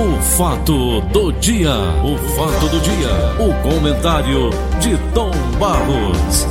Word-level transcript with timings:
O 0.00 0.16
fato 0.22 1.02
do 1.12 1.30
dia, 1.30 1.74
o 2.02 2.16
fato 2.34 2.70
do 2.70 2.80
dia, 2.80 3.10
o 3.38 3.62
comentário 3.62 4.48
de 4.80 4.96
Tom 5.12 5.30
Barros. 5.58 6.46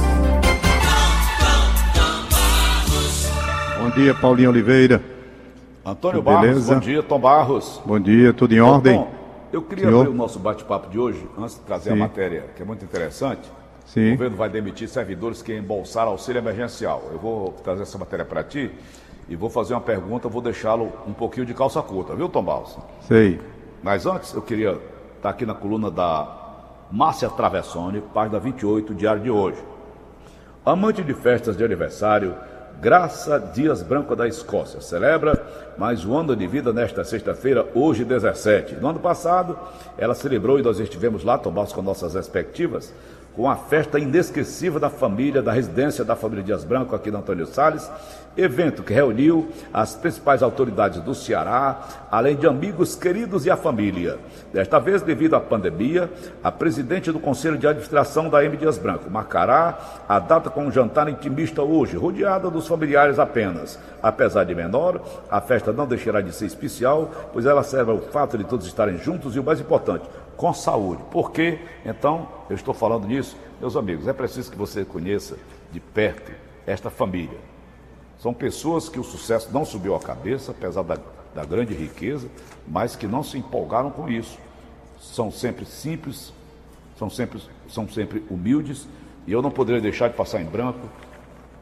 Bom 3.79 3.89
dia, 3.89 4.13
Paulinho 4.13 4.51
Oliveira. 4.51 5.01
Antônio 5.83 6.21
Barros, 6.21 6.45
Beleza? 6.47 6.75
bom 6.75 6.79
dia, 6.79 7.01
Tom 7.01 7.19
Barros. 7.19 7.81
Bom 7.83 7.99
dia, 7.99 8.31
tudo 8.33 8.53
em 8.53 8.61
ordem? 8.61 8.99
Tom, 8.99 9.11
eu 9.51 9.63
queria 9.63 9.85
Senhor? 9.85 10.01
abrir 10.01 10.11
o 10.11 10.15
nosso 10.15 10.37
bate-papo 10.37 10.87
de 10.91 10.99
hoje, 10.99 11.27
antes 11.35 11.55
de 11.55 11.61
trazer 11.61 11.89
a 11.89 11.93
Sim. 11.93 11.99
matéria, 11.99 12.45
que 12.55 12.61
é 12.61 12.65
muito 12.65 12.85
interessante. 12.85 13.49
O 13.83 13.89
Sim, 13.89 14.11
governo 14.11 14.37
vai 14.37 14.49
demitir 14.49 14.87
servidores 14.87 15.41
que 15.41 15.57
embolsaram 15.57 16.11
auxílio 16.11 16.37
emergencial. 16.37 17.09
Eu 17.11 17.17
vou 17.17 17.53
trazer 17.63 17.81
essa 17.81 17.97
matéria 17.97 18.23
para 18.25 18.43
ti 18.43 18.69
e 19.29 19.35
vou 19.35 19.49
fazer 19.49 19.75
uma 19.75 19.81
pergunta, 19.81 20.27
vou 20.27 20.41
deixá-lo 20.41 20.91
um 21.07 21.13
pouquinho 21.13 21.45
de 21.45 21.53
calça 21.53 21.81
curta, 21.81 22.15
viu, 22.15 22.27
Tom 22.27 22.43
Barros? 22.43 22.77
sei. 23.01 23.39
Mas 23.81 24.05
antes, 24.05 24.33
eu 24.33 24.41
queria 24.41 24.77
estar 25.15 25.29
aqui 25.29 25.45
na 25.45 25.53
coluna 25.53 25.89
da 25.89 26.27
Márcia 26.91 27.29
Travessone, 27.29 28.01
página 28.13 28.39
28, 28.39 28.93
diário 28.93 29.21
de 29.21 29.29
hoje. 29.29 29.63
Amante 30.65 31.01
de 31.03 31.13
festas 31.13 31.55
de 31.55 31.63
aniversário, 31.63 32.35
Graça 32.81 33.39
Dias 33.39 33.83
Branco 33.83 34.15
da 34.15 34.27
Escócia 34.27 34.79
celebra 34.79 35.45
mais 35.77 36.05
um 36.05 36.17
ano 36.17 36.33
de 36.35 36.47
vida 36.47 36.71
nesta 36.71 37.03
sexta-feira, 37.03 37.67
hoje 37.75 38.05
17. 38.05 38.75
No 38.75 38.87
ano 38.87 38.99
passado, 38.99 39.57
ela 39.97 40.15
celebrou 40.15 40.59
e 40.59 40.61
nós 40.61 40.79
estivemos 40.79 41.23
lá, 41.23 41.37
tomamos 41.37 41.73
com 41.73 41.81
nossas 41.81 42.15
respectivas, 42.15 42.93
com 43.35 43.49
a 43.49 43.55
festa 43.55 43.99
inesquecível 43.99 44.79
da 44.79 44.89
família, 44.89 45.41
da 45.41 45.51
residência 45.51 46.03
da 46.03 46.15
família 46.15 46.43
Dias 46.43 46.63
Branco 46.63 46.95
aqui 46.95 47.11
na 47.11 47.19
Antônio 47.19 47.45
Salles, 47.45 47.89
evento 48.37 48.83
que 48.83 48.93
reuniu 48.93 49.49
as 49.73 49.95
principais 49.95 50.41
autoridades 50.41 51.01
do 51.01 51.13
Ceará, 51.13 52.07
além 52.09 52.35
de 52.35 52.47
amigos 52.47 52.95
queridos 52.95 53.45
e 53.45 53.51
a 53.51 53.57
família. 53.57 54.17
Desta 54.53 54.79
vez, 54.79 55.01
devido 55.01 55.35
à 55.35 55.39
pandemia, 55.39 56.09
a 56.43 56.51
presidente 56.51 57.11
do 57.11 57.19
Conselho 57.19 57.57
de 57.57 57.67
Administração 57.67 58.29
da 58.29 58.43
M. 58.43 58.57
Dias 58.57 58.77
Branco 58.77 59.09
marcará 59.09 59.77
a 60.07 60.19
data 60.19 60.49
com 60.49 60.65
um 60.65 60.71
jantar 60.71 61.09
intimista 61.09 61.61
hoje, 61.61 61.97
rodeada 61.97 62.49
dos 62.49 62.67
familiares 62.67 63.19
apenas. 63.19 63.79
Apesar 64.01 64.43
de 64.45 64.55
menor, 64.55 65.01
a 65.29 65.41
festa 65.41 65.71
não 65.71 65.85
deixará 65.85 66.21
de 66.21 66.33
ser 66.33 66.45
especial, 66.45 67.11
pois 67.33 67.45
ela 67.45 67.63
serve 67.63 67.91
ao 67.91 67.99
fato 67.99 68.37
de 68.37 68.43
todos 68.43 68.65
estarem 68.65 68.97
juntos 68.97 69.35
e 69.35 69.39
o 69.39 69.43
mais 69.43 69.59
importante, 69.59 70.09
com 70.37 70.53
saúde. 70.53 71.03
Por 71.11 71.31
quê? 71.31 71.59
Então, 71.85 72.27
eu 72.49 72.55
estou 72.55 72.73
falando 72.73 73.05
nisso, 73.07 73.37
meus 73.59 73.75
amigos, 73.75 74.07
é 74.07 74.13
preciso 74.13 74.49
que 74.51 74.57
você 74.57 74.85
conheça 74.85 75.35
de 75.71 75.79
perto 75.79 76.31
esta 76.65 76.89
família. 76.89 77.37
São 78.19 78.33
pessoas 78.33 78.89
que 78.89 78.99
o 78.99 79.03
sucesso 79.03 79.49
não 79.51 79.63
subiu 79.63 79.95
à 79.95 79.99
cabeça, 79.99 80.51
apesar 80.51 80.83
da, 80.83 80.97
da 81.33 81.45
grande 81.45 81.73
riqueza, 81.73 82.27
mas 82.67 82.95
que 82.95 83.07
não 83.07 83.23
se 83.23 83.37
empolgaram 83.37 83.89
com 83.89 84.09
isso. 84.09 84.37
São 84.99 85.31
sempre 85.31 85.65
simples, 85.65 86.33
são 86.97 87.09
sempre, 87.09 87.41
são 87.69 87.87
sempre 87.87 88.23
humildes, 88.29 88.87
e 89.25 89.31
eu 89.31 89.41
não 89.41 89.49
poderia 89.49 89.81
deixar 89.81 90.09
de 90.09 90.15
passar 90.15 90.41
em 90.41 90.45
branco 90.45 90.89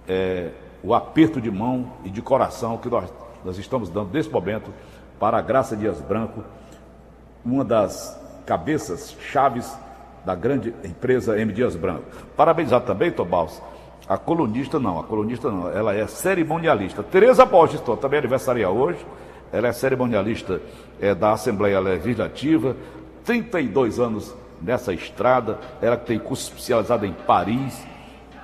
é, 0.07 0.49
o 0.83 0.95
aperto 0.95 1.39
de 1.39 1.51
mão 1.51 1.93
e 2.03 2.09
de 2.09 2.21
coração 2.21 2.77
que 2.77 2.89
nós, 2.89 3.11
nós 3.45 3.57
estamos 3.59 3.89
dando 3.89 4.11
nesse 4.11 4.29
momento 4.29 4.73
para 5.19 5.37
a 5.37 5.41
Graça 5.41 5.75
Dias 5.75 6.01
Branco, 6.01 6.43
uma 7.45 7.63
das 7.63 8.19
cabeças 8.47 9.15
chaves 9.19 9.77
da 10.25 10.33
grande 10.33 10.73
empresa 10.83 11.39
M. 11.39 11.53
Dias 11.53 11.75
Branco. 11.75 12.03
Parabenizar 12.35 12.81
também, 12.81 13.11
Tobaus, 13.11 13.61
a 14.07 14.17
colunista 14.17 14.79
não, 14.79 14.99
a 14.99 15.03
colunista 15.03 15.51
não, 15.51 15.69
ela 15.69 15.93
é 15.93 16.07
cerimonialista. 16.07 17.03
Tereza 17.03 17.45
Borges, 17.45 17.81
Tom, 17.81 17.95
também 17.97 18.19
aniversaria 18.19 18.69
hoje, 18.69 19.05
ela 19.51 19.67
é 19.67 19.73
cerimonialista 19.73 20.61
é, 21.01 21.13
da 21.13 21.33
Assembleia 21.33 21.79
Legislativa, 21.79 22.75
32 23.25 23.99
anos 23.99 24.33
nessa 24.61 24.93
estrada, 24.93 25.59
ela 25.81 25.97
tem 25.97 26.17
curso 26.17 26.49
especializado 26.49 27.05
em 27.05 27.11
Paris. 27.11 27.85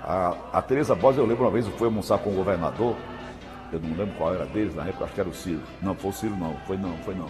A, 0.03 0.35
a 0.51 0.61
Tereza 0.61 0.93
Borges, 0.93 1.19
eu 1.19 1.25
lembro 1.25 1.45
uma 1.45 1.51
vez, 1.51 1.65
eu 1.65 1.71
fui 1.73 1.87
almoçar 1.87 2.17
com 2.19 2.29
o 2.29 2.33
governador, 2.33 2.95
eu 3.71 3.79
não 3.79 3.95
lembro 3.95 4.13
qual 4.17 4.33
era 4.33 4.45
deles, 4.45 4.75
na 4.75 4.85
época 4.85 5.05
acho 5.05 5.13
que 5.13 5.21
era 5.21 5.29
o 5.29 5.33
Ciro. 5.33 5.61
Não, 5.81 5.95
foi 5.95 6.09
o 6.09 6.13
Ciro 6.13 6.35
não, 6.35 6.55
foi 6.67 6.77
não, 6.77 6.93
foi 6.97 7.15
não. 7.15 7.29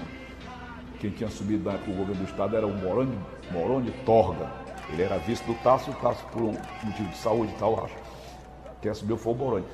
Quem 1.00 1.12
tinha 1.12 1.28
assumido 1.28 1.66
na 1.66 1.76
época 1.76 1.92
o 1.92 1.96
governo 1.96 2.24
do 2.24 2.30
estado 2.30 2.56
era 2.58 2.66
o 2.66 2.74
Moroni, 2.74 3.18
Moroni 3.52 3.92
Torga. 4.06 4.50
Ele 4.90 5.04
era 5.04 5.18
vice 5.20 5.44
do 5.44 5.54
Tasso, 5.56 5.92
o 5.92 5.94
Tasso 5.96 6.26
por 6.32 6.42
um 6.42 6.58
motivo 6.84 7.10
de 7.10 7.18
saúde 7.18 7.54
e 7.54 7.60
tal, 7.60 7.86
acho. 7.86 8.03
Quem 8.84 8.92
assumiu 8.92 9.16
foi 9.18 9.32
o 9.32 9.36
Moroni. 9.36 9.66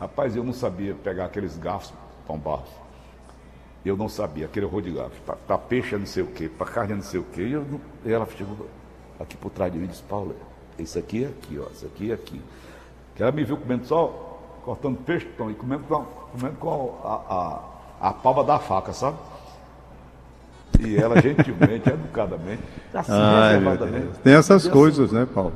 Rapaz, 0.00 0.34
eu 0.34 0.42
não 0.42 0.52
sabia 0.52 0.92
pegar 0.92 1.26
aqueles 1.26 1.56
garfos, 1.56 1.92
Tom 2.26 2.36
Barros. 2.36 2.68
Eu 3.84 3.96
não 3.96 4.08
sabia, 4.08 4.46
aquele 4.46 4.66
horror 4.66 4.82
de 4.82 4.90
garfo. 4.90 5.22
Pra 5.46 5.56
peixe 5.56 5.94
é 5.94 5.98
não 5.98 6.04
sei 6.04 6.24
o 6.24 6.26
quê, 6.26 6.48
pra 6.48 6.66
carne 6.66 6.92
é 6.92 6.96
não 6.96 7.02
sei 7.02 7.20
o 7.20 7.22
quê. 7.32 7.42
E, 7.42 7.52
eu 7.52 7.64
e 8.04 8.12
ela 8.12 8.26
chegou 8.36 8.66
aqui 9.20 9.36
por 9.36 9.50
trás 9.50 9.72
de 9.72 9.78
mim 9.78 9.84
e 9.84 9.88
disse, 9.88 10.02
Paulo, 10.02 10.34
isso 10.76 10.98
aqui 10.98 11.22
é 11.24 11.28
aqui, 11.28 11.60
ó, 11.60 11.70
isso 11.70 11.86
aqui 11.86 12.10
é 12.10 12.14
aqui. 12.14 12.42
Que 13.14 13.22
ela 13.22 13.30
me 13.30 13.44
viu 13.44 13.56
comendo 13.56 13.86
só, 13.86 14.08
cortando 14.64 14.98
peixe, 15.04 15.26
Tom, 15.38 15.48
e 15.50 15.54
comendo 15.54 15.84
com, 15.84 15.94
a- 15.94 16.04
comendo 16.32 16.56
com 16.56 16.98
a, 17.04 18.00
a, 18.00 18.08
a 18.08 18.12
palma 18.12 18.42
da 18.42 18.58
faca, 18.58 18.92
sabe? 18.92 19.16
E 20.80 20.96
ela 20.96 21.20
gentilmente, 21.22 21.88
educadamente, 21.88 22.62
assim, 22.92 23.12
Ai, 23.12 23.58
reservadamente. 23.58 24.18
Tem 24.24 24.34
essas 24.34 24.66
coisas, 24.66 25.12
né, 25.12 25.24
Paulo? 25.32 25.52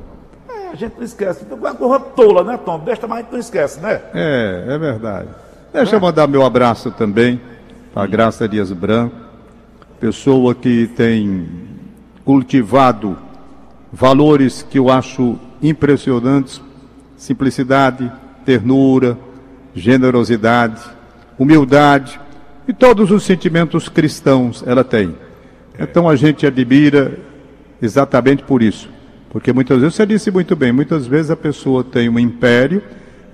É, 0.75 0.77
a 0.77 0.77
gente 0.77 0.97
não 0.97 1.03
esquece. 1.03 1.45
Uma 1.49 1.73
coisa 1.73 1.99
tola, 1.99 2.43
né, 2.43 2.57
Tom? 2.57 2.79
Desta 2.79 3.07
mais 3.07 3.21
a 3.21 3.23
gente 3.23 3.31
não 3.31 3.39
esquece, 3.39 3.79
né? 3.79 4.01
É, 4.13 4.65
é 4.67 4.77
verdade. 4.77 5.29
Deixa 5.71 5.95
eu 5.95 6.01
mandar 6.01 6.27
meu 6.27 6.45
abraço 6.45 6.91
também 6.91 7.39
para 7.93 8.03
a 8.03 8.07
Graça 8.07 8.47
Dias 8.47 8.71
Branco, 8.71 9.15
pessoa 9.99 10.53
que 10.53 10.87
tem 10.87 11.47
cultivado 12.25 13.17
valores 13.91 14.63
que 14.63 14.77
eu 14.77 14.89
acho 14.89 15.37
impressionantes: 15.61 16.61
simplicidade, 17.15 18.11
ternura, 18.45 19.17
generosidade, 19.73 20.81
humildade 21.39 22.19
e 22.67 22.73
todos 22.73 23.11
os 23.11 23.23
sentimentos 23.23 23.87
cristãos 23.87 24.63
ela 24.67 24.83
tem. 24.83 25.15
Então 25.79 26.09
a 26.09 26.15
gente 26.15 26.45
admira 26.45 27.17
exatamente 27.81 28.43
por 28.43 28.61
isso. 28.61 28.94
Porque 29.35 29.51
muitas 29.51 29.81
vezes, 29.81 29.95
você 29.95 30.05
disse 30.05 30.31
muito 30.31 30.55
bem, 30.55 30.71
muitas 30.71 31.05
vezes 31.07 31.29
a 31.29 31.35
pessoa 31.35 31.83
tem 31.83 32.07
um 32.07 32.17
império 32.17 32.81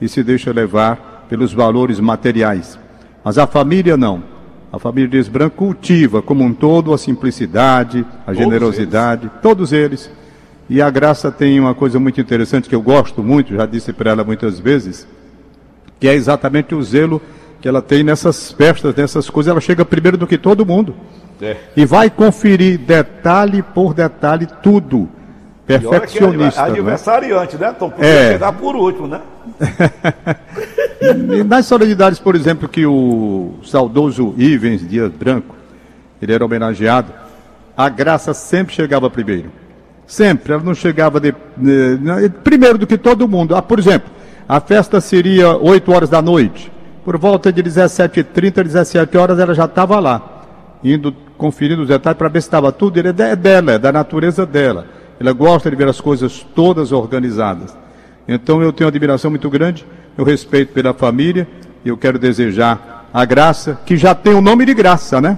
e 0.02 0.10
se 0.10 0.24
deixa 0.24 0.52
levar 0.52 1.28
pelos 1.30 1.54
valores 1.54 2.00
materiais. 2.00 2.80
Mas 3.24 3.38
a 3.38 3.46
família 3.46 3.96
não. 3.96 4.24
A 4.74 4.80
família 4.80 5.08
Dias 5.08 5.28
Branco 5.28 5.58
cultiva 5.58 6.20
como 6.20 6.44
um 6.44 6.56
todo 6.56 6.92
a 6.92 6.98
simplicidade, 6.98 8.04
a 8.26 8.34
generosidade, 8.34 9.30
todos 9.44 9.72
eles. 9.72 10.10
E 10.68 10.82
a 10.82 10.90
graça 10.90 11.32
tem 11.32 11.60
uma 11.60 11.76
coisa 11.76 12.00
muito 12.00 12.20
interessante 12.20 12.68
que 12.68 12.74
eu 12.74 12.82
gosto 12.82 13.22
muito, 13.22 13.54
já 13.54 13.68
disse 13.68 13.94
para 13.94 14.10
ela 14.10 14.24
muitas 14.24 14.60
vezes, 14.60 15.08
que 16.00 16.08
é 16.08 16.16
exatamente 16.16 16.74
o 16.74 16.82
zelo 16.82 17.22
que 17.62 17.68
ela 17.68 17.80
tem 17.80 18.04
nessas 18.04 18.52
festas, 18.52 18.96
nessas 18.96 19.30
coisas. 19.30 19.52
Ela 19.52 19.62
chega 19.62 19.86
primeiro 19.86 20.18
do 20.18 20.26
que 20.26 20.40
todo 20.40 20.66
mundo 20.66 20.96
É. 21.40 21.58
e 21.78 21.86
vai 21.86 22.10
conferir 22.10 22.80
detalhe 22.80 23.62
por 23.62 23.94
detalhe 23.94 24.48
tudo. 24.64 25.21
Olha 25.76 25.80
que 25.82 25.88
é 25.88 25.90
Perfeccionista. 26.00 26.62
né? 26.62 26.68
né, 27.58 27.72
Tom? 27.78 27.90
Podia 27.90 28.10
É. 28.10 28.32
chegar 28.34 28.54
por 28.54 28.76
último, 28.76 29.08
né? 29.08 29.22
Nas 31.48 31.66
solenidades, 31.66 32.20
por 32.20 32.36
exemplo, 32.36 32.68
que 32.70 32.86
o 32.86 33.54
saudoso 33.64 34.34
Ivens 34.38 34.88
Dias 34.88 35.12
Branco, 35.12 35.56
ele 36.22 36.34
era 36.34 36.46
homenageado, 36.46 37.12
a 37.76 37.90
graça 37.90 38.34
sempre 38.34 38.74
chegava 38.76 39.10
primeiro. 39.10 39.50
Sempre, 40.06 40.54
ela 40.54 40.62
não 40.64 40.74
chegava 40.76 41.20
de, 41.20 41.34
de- 41.58 42.30
primeiro 42.44 42.78
do 42.78 42.86
que 42.86 42.98
todo 42.98 43.28
mundo. 43.28 43.56
Ah, 43.56 43.62
por 43.62 43.80
exemplo, 43.80 44.10
a 44.48 44.60
festa 44.60 45.00
seria 45.00 45.56
8 45.56 45.92
horas 45.92 46.10
da 46.10 46.22
noite. 46.22 46.72
Por 47.04 47.18
volta 47.18 47.52
de 47.52 47.64
17h30, 47.64 48.64
17 48.64 49.18
horas, 49.18 49.40
ela 49.40 49.56
já 49.56 49.66
estava 49.66 50.00
lá, 50.00 50.44
indo 50.84 51.12
conferindo 51.38 51.82
os 51.82 51.88
detalhes 51.88 52.18
para 52.18 52.28
ver 52.28 52.42
se 52.42 52.48
estava 52.48 52.72
tudo. 52.72 52.98
Ele 52.98 53.08
é 53.08 53.32
é 53.32 53.36
dela, 53.36 53.72
é 53.72 53.80
da 53.80 53.92
natureza 53.92 54.46
dela. 54.46 54.86
Ela 55.22 55.34
gosta 55.34 55.70
de 55.70 55.76
ver 55.76 55.88
as 55.88 56.02
coisas 56.02 56.44
todas 56.56 56.92
organizadas. 56.92 57.78
Então 58.28 58.60
eu 58.60 58.74
tenho 58.74 58.88
admiração 58.88 59.30
muito 59.30 59.48
grande, 59.52 59.86
eu 60.18 60.26
respeito 60.26 60.74
pela 60.74 60.96
família 60.96 61.48
e 61.86 61.90
eu 61.90 61.96
quero 61.96 62.18
desejar 62.18 63.08
a 63.14 63.24
graça, 63.24 63.80
que 63.86 63.96
já 63.96 64.16
tem 64.16 64.34
o 64.34 64.42
nome 64.42 64.66
de 64.66 64.74
graça, 64.74 65.22
né? 65.22 65.38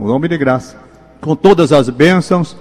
O 0.00 0.08
nome 0.08 0.26
de 0.26 0.36
graça. 0.36 0.76
Com 1.20 1.36
todas 1.36 1.70
as 1.70 1.88
bênçãos, 1.88 2.56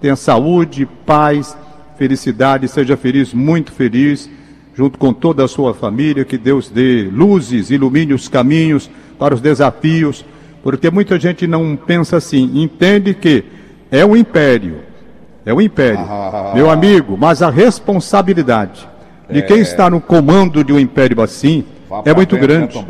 tenha 0.00 0.16
saúde, 0.16 0.88
paz, 1.04 1.54
felicidade, 1.98 2.68
seja 2.68 2.96
feliz, 2.96 3.34
muito 3.34 3.70
feliz, 3.70 4.30
junto 4.74 4.98
com 4.98 5.12
toda 5.12 5.44
a 5.44 5.48
sua 5.48 5.74
família, 5.74 6.24
que 6.24 6.38
Deus 6.38 6.70
dê 6.70 7.02
luzes, 7.12 7.68
ilumine 7.68 8.14
os 8.14 8.28
caminhos 8.28 8.90
para 9.18 9.34
os 9.34 9.42
desafios, 9.42 10.24
porque 10.62 10.90
muita 10.90 11.20
gente 11.20 11.46
não 11.46 11.76
pensa 11.76 12.16
assim, 12.16 12.50
entende 12.54 13.12
que 13.12 13.44
é 13.90 14.06
um 14.06 14.16
império, 14.16 14.87
é 15.48 15.54
um 15.54 15.62
império, 15.62 16.06
meu 16.54 16.70
amigo, 16.70 17.16
mas 17.16 17.40
a 17.40 17.48
responsabilidade 17.48 18.86
de 19.30 19.40
quem 19.40 19.60
está 19.60 19.88
no 19.88 19.98
comando 19.98 20.62
de 20.62 20.74
um 20.74 20.78
império 20.78 21.22
assim 21.22 21.64
é 22.04 22.12
muito 22.12 22.34
né, 22.34 22.40
grande. 22.42 22.86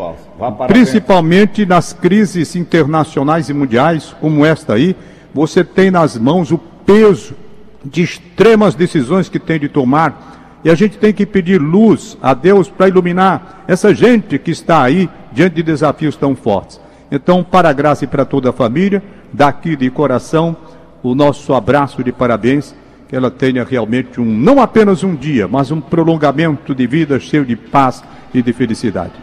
Principalmente 0.66 1.64
nas 1.64 1.92
crises 1.92 2.56
internacionais 2.56 3.48
e 3.48 3.54
mundiais, 3.54 4.12
como 4.20 4.44
esta 4.44 4.74
aí, 4.74 4.96
você 5.32 5.62
tem 5.62 5.88
nas 5.88 6.18
mãos 6.18 6.50
o 6.50 6.58
peso 6.58 7.36
de 7.84 8.02
extremas 8.02 8.74
decisões 8.74 9.28
que 9.28 9.38
tem 9.38 9.60
de 9.60 9.68
tomar. 9.68 10.58
E 10.64 10.68
a 10.68 10.74
gente 10.74 10.98
tem 10.98 11.12
que 11.12 11.24
pedir 11.24 11.60
luz 11.60 12.18
a 12.20 12.34
Deus 12.34 12.68
para 12.68 12.88
iluminar 12.88 13.62
essa 13.68 13.94
gente 13.94 14.36
que 14.36 14.50
está 14.50 14.82
aí 14.82 15.08
diante 15.30 15.54
de 15.54 15.62
desafios 15.62 16.16
tão 16.16 16.34
fortes. 16.34 16.80
Então, 17.08 17.44
para 17.44 17.68
a 17.68 17.72
graça 17.72 18.02
e 18.02 18.08
para 18.08 18.24
toda 18.24 18.50
a 18.50 18.52
família, 18.52 19.00
daqui 19.32 19.76
de 19.76 19.88
coração, 19.90 20.56
o 21.02 21.14
nosso 21.14 21.54
abraço 21.54 22.02
de 22.02 22.12
parabéns, 22.12 22.74
que 23.08 23.16
ela 23.16 23.30
tenha 23.30 23.64
realmente 23.64 24.20
um, 24.20 24.24
não 24.24 24.60
apenas 24.60 25.02
um 25.02 25.14
dia, 25.14 25.48
mas 25.48 25.70
um 25.70 25.80
prolongamento 25.80 26.74
de 26.74 26.86
vida 26.86 27.18
cheio 27.18 27.44
de 27.44 27.56
paz 27.56 28.04
e 28.34 28.42
de 28.42 28.52
felicidade. 28.52 29.14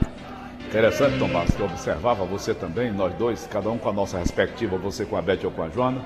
Interessante, 0.68 1.18
Tomás, 1.19 1.51
que 1.51 1.60
eu 1.60 1.68
observava 1.68 2.25
você 2.25 2.54
também, 2.54 2.92
nós 2.92 3.13
dois, 3.13 3.48
cada 3.50 3.69
um 3.69 3.77
com 3.77 3.89
a 3.89 3.94
nossa 3.94 4.18
respectiva, 4.18 4.77
você 4.77 5.06
com 5.06 5.16
a 5.16 5.22
Beth 5.22 5.45
ou 5.45 5.51
com 5.51 5.63
a 5.63 5.69
Joana, 5.69 6.01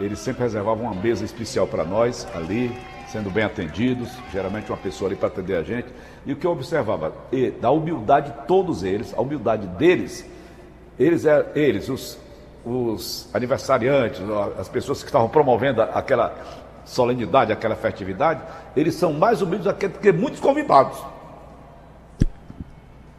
eles 0.00 0.18
sempre 0.18 0.42
reservavam 0.42 0.86
uma 0.86 0.94
mesa 0.94 1.24
especial 1.24 1.66
para 1.66 1.84
nós 1.84 2.26
ali, 2.34 2.72
sendo 3.08 3.30
bem 3.30 3.44
atendidos, 3.44 4.08
geralmente 4.32 4.70
uma 4.70 4.76
pessoa 4.76 5.08
ali 5.08 5.16
para 5.16 5.28
atender 5.28 5.56
a 5.56 5.62
gente. 5.62 5.88
E 6.24 6.32
o 6.32 6.36
que 6.36 6.46
eu 6.46 6.52
observava, 6.52 7.12
e 7.30 7.50
da 7.50 7.70
humildade 7.70 8.32
de 8.32 8.46
todos 8.46 8.82
eles, 8.82 9.12
a 9.16 9.20
humildade 9.20 9.66
deles, 9.66 10.28
eles, 10.98 11.24
é, 11.24 11.46
eles 11.54 11.88
os, 11.88 12.18
os 12.64 13.28
aniversariantes, 13.32 14.20
as 14.58 14.68
pessoas 14.68 15.02
que 15.02 15.08
estavam 15.08 15.28
promovendo 15.28 15.82
aquela 15.82 16.34
solenidade, 16.84 17.52
aquela 17.52 17.76
festividade, 17.76 18.40
eles 18.76 18.94
são 18.94 19.12
mais 19.12 19.42
humildes 19.42 19.66
do 19.66 19.74
que 19.74 20.12
muitos 20.12 20.40
convidados. 20.40 20.98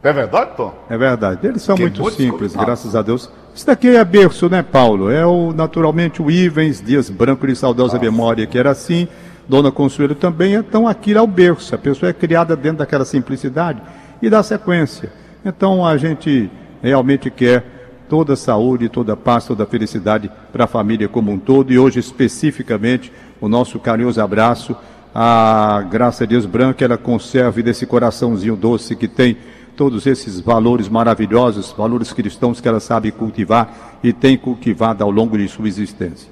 É 0.02 0.12
verdade, 0.12 0.52
Tom? 0.56 0.72
É 0.88 0.96
verdade. 0.96 1.46
Eles 1.46 1.62
são 1.62 1.76
muito 1.76 2.10
simples, 2.10 2.56
graças 2.56 2.96
a 2.96 3.02
Deus. 3.02 3.30
Isso 3.54 3.66
daqui 3.66 3.88
é 3.88 4.04
berço, 4.04 4.48
né, 4.48 4.62
Paulo? 4.62 5.10
É 5.10 5.26
o, 5.26 5.52
naturalmente 5.52 6.22
o 6.22 6.30
Ivens 6.30 6.80
Dias 6.80 7.10
Branco 7.10 7.46
de 7.46 7.54
saudosa 7.54 7.94
Nossa. 7.94 8.04
memória, 8.04 8.46
que 8.46 8.58
era 8.58 8.70
assim. 8.70 9.06
Dona 9.46 9.70
Consuelo 9.72 10.14
também. 10.14 10.54
Então 10.54 10.88
aquilo 10.88 11.18
é 11.18 11.22
o 11.22 11.26
berço. 11.26 11.74
A 11.74 11.78
pessoa 11.78 12.08
é 12.08 12.12
criada 12.12 12.56
dentro 12.56 12.78
daquela 12.78 13.04
simplicidade 13.04 13.82
e 14.22 14.30
dá 14.30 14.42
sequência. 14.42 15.12
Então 15.44 15.84
a 15.84 15.96
gente 15.96 16.50
realmente 16.82 17.30
quer 17.30 17.79
toda 18.10 18.32
a 18.32 18.36
saúde, 18.36 18.88
toda 18.88 19.12
a 19.12 19.16
paz, 19.16 19.46
toda 19.46 19.62
a 19.62 19.66
felicidade 19.66 20.28
para 20.52 20.64
a 20.64 20.66
família 20.66 21.08
como 21.08 21.30
um 21.30 21.38
todo. 21.38 21.72
E 21.72 21.78
hoje, 21.78 22.00
especificamente, 22.00 23.12
o 23.40 23.48
nosso 23.48 23.78
carinhoso 23.78 24.20
abraço 24.20 24.76
à 25.14 25.86
Graça 25.88 26.26
Deus 26.26 26.44
Branca, 26.44 26.84
ela 26.84 26.98
conserve 26.98 27.62
desse 27.62 27.86
coraçãozinho 27.86 28.56
doce 28.56 28.96
que 28.96 29.06
tem 29.06 29.36
todos 29.76 30.06
esses 30.06 30.40
valores 30.40 30.88
maravilhosos, 30.88 31.72
valores 31.72 32.12
cristãos 32.12 32.60
que 32.60 32.68
ela 32.68 32.80
sabe 32.80 33.12
cultivar 33.12 33.98
e 34.02 34.12
tem 34.12 34.36
cultivado 34.36 35.04
ao 35.04 35.10
longo 35.10 35.38
de 35.38 35.48
sua 35.48 35.68
existência. 35.68 36.28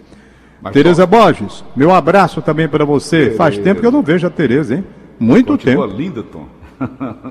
Mas 0.60 0.72
Tereza 0.72 1.06
bom. 1.06 1.16
Borges, 1.16 1.64
meu 1.76 1.94
abraço 1.94 2.42
também 2.42 2.68
para 2.68 2.84
você. 2.84 3.18
Tereza. 3.18 3.36
Faz 3.36 3.56
tempo 3.56 3.80
que 3.80 3.86
eu 3.86 3.92
não 3.92 4.02
vejo 4.02 4.26
a 4.26 4.30
Tereza, 4.30 4.74
hein? 4.74 4.84
Muito 5.18 5.52
Continua 5.52 5.86
tempo. 5.86 5.96
linda, 6.00 6.22
Tom. 6.24 6.46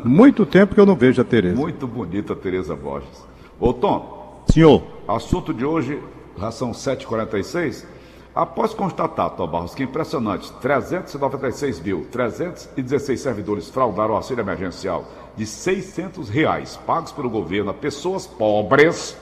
Muito 0.05 0.45
tempo 0.45 0.73
que 0.73 0.79
eu 0.79 0.85
não 0.85 0.95
vejo 0.95 1.21
a 1.21 1.25
Tereza. 1.25 1.55
Muito 1.55 1.85
bonita 1.85 2.31
a 2.31 2.35
Tereza 2.35 2.75
Borges. 2.75 3.27
Ô, 3.59 3.73
Tom. 3.73 4.16
Senhor. 4.51 4.83
Assunto 5.07 5.53
de 5.53 5.65
hoje, 5.65 6.01
ração 6.37 6.73
746. 6.73 7.85
Após 8.33 8.73
constatar, 8.73 9.31
Tom 9.31 9.47
Barros, 9.47 9.73
que 9.73 9.83
impressionante, 9.83 10.51
396 10.61 11.79
mil, 11.79 12.05
316 12.11 13.19
servidores 13.19 13.67
fraudaram 13.67 14.13
o 14.13 14.17
auxílio 14.17 14.41
emergencial 14.41 15.05
de 15.35 15.45
600 15.45 16.29
reais 16.29 16.77
pagos 16.85 17.11
pelo 17.11 17.29
governo 17.29 17.71
a 17.71 17.73
pessoas 17.73 18.27
pobres, 18.27 19.17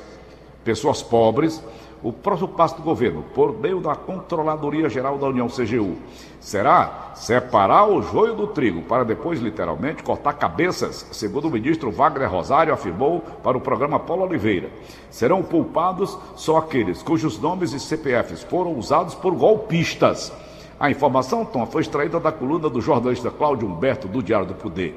pessoas 0.63 1.01
pobres, 1.01 1.63
o 2.05 2.13
próximo 2.13 2.49
passo 2.49 2.75
do 2.75 2.83
governo, 2.83 3.23
por 3.33 3.59
meio 3.59 3.81
da 3.81 3.95
Controladoria 3.95 4.87
Geral 4.87 5.17
da 5.17 5.25
União, 5.25 5.47
CGU, 5.47 5.95
será 6.39 7.13
separar 7.15 7.89
o 7.89 7.99
joio 8.03 8.35
do 8.35 8.45
trigo 8.45 8.83
para 8.83 9.03
depois, 9.03 9.39
literalmente, 9.39 10.03
cortar 10.03 10.33
cabeças, 10.33 11.07
segundo 11.11 11.47
o 11.47 11.51
ministro 11.51 11.89
Wagner 11.89 12.29
Rosário 12.29 12.71
afirmou 12.71 13.21
para 13.41 13.57
o 13.57 13.61
programa 13.61 13.99
Paulo 13.99 14.21
Oliveira. 14.21 14.69
Serão 15.09 15.41
poupados 15.41 16.15
só 16.35 16.57
aqueles 16.57 17.01
cujos 17.01 17.39
nomes 17.39 17.73
e 17.73 17.79
CPFs 17.79 18.43
foram 18.43 18.77
usados 18.77 19.15
por 19.15 19.33
golpistas. 19.33 20.31
A 20.79 20.91
informação, 20.91 21.43
Tom, 21.43 21.65
foi 21.65 21.81
extraída 21.81 22.19
da 22.19 22.31
coluna 22.31 22.69
do 22.69 22.81
jornalista 22.81 23.31
Cláudio 23.31 23.67
Humberto 23.67 24.07
do 24.07 24.21
Diário 24.21 24.45
do 24.45 24.53
Poder. 24.53 24.95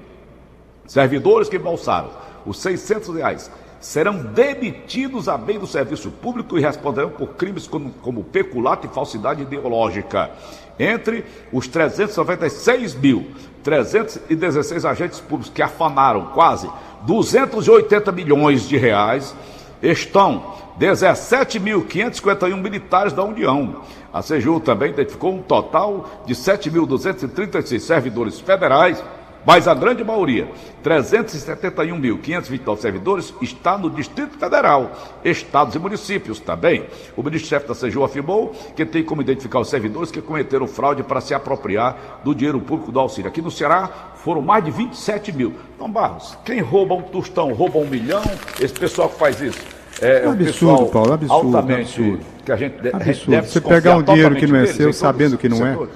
Servidores 0.86 1.48
que 1.48 1.56
embolsaram 1.56 2.10
os 2.44 2.58
600 2.58 3.14
reais 3.16 3.50
serão 3.80 4.18
demitidos 4.18 5.28
a 5.28 5.38
bem 5.38 5.58
do 5.58 5.66
serviço 5.66 6.10
público 6.10 6.58
e 6.58 6.60
responderão 6.60 7.10
por 7.10 7.28
crimes 7.30 7.66
como, 7.66 7.90
como 8.02 8.24
peculato 8.24 8.86
e 8.86 8.90
falsidade 8.90 9.42
ideológica. 9.42 10.30
Entre 10.78 11.24
os 11.52 11.66
396 11.66 12.94
mil 12.94 13.32
316 13.62 14.84
agentes 14.84 15.20
públicos 15.20 15.52
que 15.52 15.62
afanaram 15.62 16.26
quase 16.26 16.70
280 17.02 18.10
milhões 18.12 18.68
de 18.68 18.76
reais, 18.76 19.34
estão 19.82 20.54
17.551 20.80 22.56
militares 22.56 23.12
da 23.12 23.24
União. 23.24 23.82
A 24.12 24.22
CGU 24.22 24.60
também 24.60 24.90
identificou 24.90 25.34
um 25.34 25.42
total 25.42 26.22
de 26.24 26.34
7.236 26.34 27.80
servidores 27.80 28.40
federais 28.40 29.02
mas 29.48 29.66
a 29.66 29.72
grande 29.72 30.04
maioria, 30.04 30.46
371.529 30.84 32.76
servidores, 32.76 33.32
está 33.40 33.78
no 33.78 33.88
Distrito 33.88 34.36
Federal, 34.36 34.92
estados 35.24 35.74
e 35.74 35.78
municípios 35.78 36.38
também. 36.38 36.84
O 37.16 37.22
ministro-chefe 37.22 37.66
da 37.66 37.74
CGU 37.74 38.04
afirmou 38.04 38.54
que 38.76 38.84
tem 38.84 39.02
como 39.02 39.22
identificar 39.22 39.60
os 39.60 39.70
servidores 39.70 40.10
que 40.10 40.20
cometeram 40.20 40.68
fraude 40.68 41.02
para 41.02 41.22
se 41.22 41.32
apropriar 41.32 42.20
do 42.22 42.34
dinheiro 42.34 42.60
público 42.60 42.92
do 42.92 43.00
auxílio. 43.00 43.30
Aqui 43.30 43.40
no 43.40 43.50
Ceará 43.50 43.88
foram 44.16 44.42
mais 44.42 44.62
de 44.62 44.70
27 44.70 45.32
mil. 45.32 45.54
Então, 45.74 45.90
Barros, 45.90 46.36
quem 46.44 46.60
rouba 46.60 46.96
um 46.96 47.00
tostão 47.00 47.50
rouba 47.54 47.78
um 47.78 47.86
milhão, 47.86 48.20
esse 48.60 48.74
pessoal 48.74 49.08
que 49.08 49.18
faz 49.18 49.40
isso. 49.40 49.60
É, 50.02 50.24
é 50.24 50.28
um 50.28 50.32
absurdo, 50.32 50.86
Paulo, 50.90 51.12
absurdo, 51.14 51.56
altamente 51.56 52.02
absurdo. 52.02 52.20
que 52.44 52.52
a 52.52 52.56
gente, 52.56 52.86
absurdo. 52.86 53.30
deve 53.30 53.48
Você 53.48 53.60
pegar 53.62 53.96
um 53.96 54.02
dinheiro 54.02 54.34
que 54.36 54.46
não 54.46 54.56
é 54.56 54.66
seu, 54.66 54.92
sabendo 54.92 55.38
que 55.38 55.48
não 55.48 55.66
é. 55.66 55.88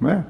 Não 0.00 0.08
é? 0.08 0.24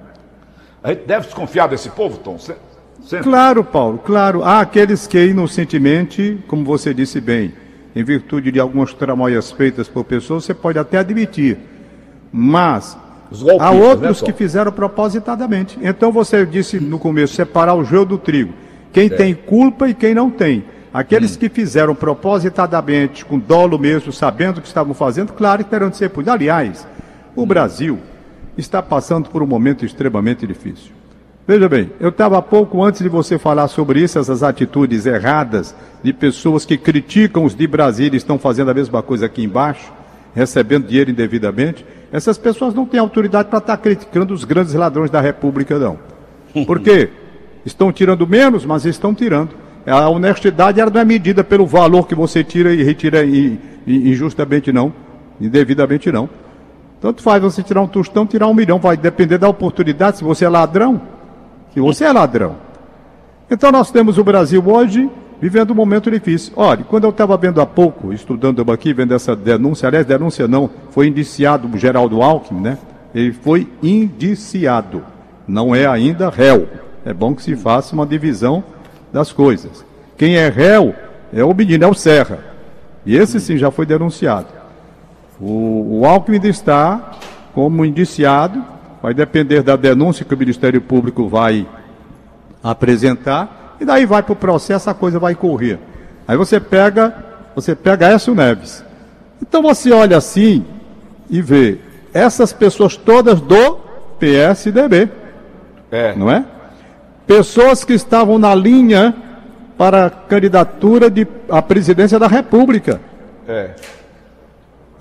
A 0.83 0.89
gente 0.89 1.07
deve 1.07 1.27
desconfiar 1.27 1.69
desse 1.69 1.89
povo, 1.91 2.19
Tom? 2.19 2.39
Sempre. 2.39 3.23
Claro, 3.23 3.63
Paulo, 3.63 3.99
claro. 3.99 4.43
Há 4.43 4.61
aqueles 4.61 5.07
que 5.07 5.27
inocentemente, 5.27 6.39
como 6.47 6.65
você 6.65 6.93
disse 6.93 7.21
bem, 7.21 7.53
em 7.95 8.03
virtude 8.03 8.51
de 8.51 8.59
algumas 8.59 8.93
tramóias 8.93 9.53
feitas 9.53 9.89
por 9.89 10.05
pessoas, 10.05 10.45
você 10.45 10.55
pode 10.55 10.79
até 10.79 10.99
admitir. 10.99 11.59
Mas 12.33 12.97
há 13.61 13.71
outros 13.71 14.23
né, 14.23 14.27
que 14.27 14.33
fizeram 14.33 14.73
propositadamente. 14.73 15.79
Então 15.83 16.11
você 16.11 16.45
disse 16.47 16.81
no 16.81 16.99
começo, 16.99 17.35
separar 17.35 17.75
o 17.75 17.85
joio 17.85 18.05
do 18.05 18.19
trigo. 18.19 18.53
Quem 18.93 19.07
é. 19.07 19.11
tem 19.11 19.35
culpa 19.35 19.89
e 19.89 19.95
quem 19.95 20.15
não 20.15 20.31
tem. 20.31 20.65
Aqueles 20.93 21.37
hum. 21.37 21.39
que 21.39 21.49
fizeram 21.49 21.95
propositadamente, 21.95 23.25
com 23.25 23.39
dolo 23.39 23.79
mesmo, 23.79 24.13
sabendo 24.13 24.59
o 24.59 24.61
que 24.61 24.69
estavam 24.69 24.95
fazendo, 24.95 25.33
claro 25.33 25.65
que 25.65 25.71
terão 25.71 25.89
de 25.89 25.97
ser 25.97 26.11
punidos. 26.11 26.35
Aliás, 26.35 26.87
o 27.35 27.43
hum. 27.43 27.47
Brasil 27.47 27.99
está 28.57 28.83
passando 28.83 29.29
por 29.29 29.43
um 29.43 29.47
momento 29.47 29.85
extremamente 29.85 30.47
difícil. 30.47 30.93
Veja 31.47 31.69
bem, 31.69 31.91
eu 31.99 32.11
estava 32.11 32.39
há 32.39 32.43
pouco 32.43 32.83
antes 32.85 33.03
de 33.03 33.09
você 33.09 33.37
falar 33.37 33.67
sobre 33.67 34.01
isso, 34.01 34.19
essas 34.19 34.45
atitudes 34.45 35.07
erradas 35.07 35.75
de 36.03 36.13
pessoas 36.13 36.65
que 36.65 36.77
criticam 36.77 37.45
os 37.45 37.55
de 37.55 37.67
Brasília 37.67 38.15
e 38.15 38.19
estão 38.19 38.39
fazendo 38.39 38.71
a 38.71 38.75
mesma 38.75 39.03
coisa 39.03 39.27
aqui 39.27 39.43
embaixo, 39.43 39.93
recebendo 40.35 40.87
dinheiro 40.87 41.11
indevidamente. 41.11 41.85
Essas 42.13 42.39
pessoas 42.39 42.75
não 42.75 42.87
têm 42.87 43.01
autoridade 43.01 43.49
para 43.49 43.59
estar 43.59 43.77
criticando 43.77 44.33
os 44.33 44.45
grandes 44.45 44.75
ladrões 44.75 45.11
da 45.11 45.21
República, 45.21 45.79
não. 45.79 45.99
Por 46.65 46.79
quê? 46.79 47.09
Estão 47.67 47.93
tirando 47.93 48.27
menos, 48.27 48.65
mas 48.65 48.85
estão 48.85 49.13
tirando. 49.13 49.51
A 49.85 50.09
honestidade 50.09 50.81
ela 50.81 50.91
não 50.91 51.01
é 51.01 51.05
medida 51.05 51.43
pelo 51.43 51.67
valor 51.67 52.07
que 52.07 52.15
você 52.15 52.45
tira 52.45 52.73
e 52.73 52.85
retira 52.85 53.25
injustamente, 53.85 54.73
não. 54.73 54.93
Indevidamente, 55.41 56.13
não. 56.13 56.29
Tanto 57.03 57.21
faz 57.21 57.43
você 57.43 57.65
tirar 57.65 57.83
um 57.83 57.89
tostão, 57.89 58.25
tirar 58.25 58.47
um 58.47 58.55
milhão, 58.55 58.79
vai 58.79 58.97
depender 58.97 59.37
da 59.37 59.49
oportunidade, 59.49 60.19
se 60.19 60.25
você 60.25 60.45
é 60.45 60.49
ladrão. 60.49 61.03
Se 61.75 61.81
você 61.81 62.05
é 62.05 62.13
ladrão. 62.13 62.55
Então 63.51 63.73
nós 63.73 63.91
temos 63.91 64.19
o 64.19 64.25
Brasil 64.25 64.63
hoje 64.65 65.11
vivendo 65.41 65.73
um 65.73 65.75
momento 65.75 66.09
difícil. 66.09 66.53
Olha, 66.55 66.85
quando 66.85 67.03
eu 67.03 67.11
estava 67.11 67.37
vendo 67.37 67.61
há 67.61 67.67
pouco, 67.67 68.13
estudando 68.13 68.71
aqui, 68.71 68.95
vendo 68.95 69.15
essa 69.15 69.35
denúncia, 69.35 69.89
aliás, 69.89 70.07
denúncia 70.07 70.47
não, 70.47 70.71
foi 70.91 71.09
indiciado 71.09 71.67
o 71.67 71.77
Geraldo 71.77 72.23
Alckmin, 72.23 72.61
né? 72.61 72.79
Ele 73.13 73.33
foi 73.33 73.69
indiciado, 73.83 75.03
não 75.47 75.75
é 75.75 75.87
ainda 75.87 76.31
réu. 76.31 76.69
É 77.05 77.13
bom 77.13 77.35
que 77.35 77.43
se 77.43 77.57
faça 77.57 77.97
uma 77.97 78.07
divisão 78.07 78.63
das 79.13 79.33
coisas. 79.33 79.85
Quem 80.17 80.37
é 80.37 80.49
réu 80.49 80.95
é 81.33 81.43
o 81.43 81.53
menino, 81.53 81.83
é 81.83 81.89
o 81.89 81.95
Serra. 81.95 82.39
E 83.05 83.17
esse 83.17 83.41
sim 83.41 83.57
já 83.57 83.73
foi 83.73 83.85
denunciado. 83.85 84.62
O, 85.43 85.99
o 86.01 86.07
Alckmin 86.07 86.41
está 86.45 87.19
como 87.53 87.85
indiciado, 87.85 88.65
vai 89.03 89.13
depender 89.13 89.61
da 89.63 89.75
denúncia 89.75 90.25
que 90.25 90.33
o 90.33 90.39
Ministério 90.39 90.81
Público 90.81 91.29
vai 91.29 91.67
apresentar, 92.63 93.77
E 93.81 93.85
daí 93.85 94.07
vai 94.07 94.23
para 94.23 94.33
o 94.33 94.37
processo, 94.37 94.89
a 94.89 94.95
coisa 94.95 95.19
vai 95.19 95.35
correr. 95.35 95.81
Aí 96.29 96.37
você 96.37 96.61
pega, 96.61 97.13
você 97.53 97.75
pega 97.75 98.07
Écio 98.07 98.33
Neves. 98.33 98.85
Então 99.43 99.61
você 99.61 99.91
olha 99.91 100.17
assim 100.17 100.65
e 101.29 101.43
vê 101.43 101.79
essas 102.15 102.53
pessoas 102.53 102.97
todas 102.97 103.41
do 103.41 103.81
PSDB. 104.21 105.11
É. 105.91 106.15
Não 106.15 106.31
é? 106.31 106.45
Pessoas 107.27 107.85
que 107.85 107.93
estavam 107.93 108.39
na 108.39 108.55
linha 108.55 109.13
para 109.77 110.07
a 110.07 110.11
candidatura 110.11 111.11
de, 111.11 111.27
à 111.51 111.61
presidência 111.61 112.21
da 112.21 112.29
República. 112.29 113.01
É. 113.49 113.71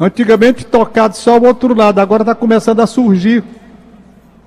Antigamente 0.02 0.66
tocado 0.66 1.16
só 1.16 1.38
o 1.38 1.46
outro 1.46 1.76
lado, 1.76 2.00
agora 2.00 2.24
está 2.24 2.34
começando 2.34 2.80
a 2.80 2.88
surgir. 2.88 3.44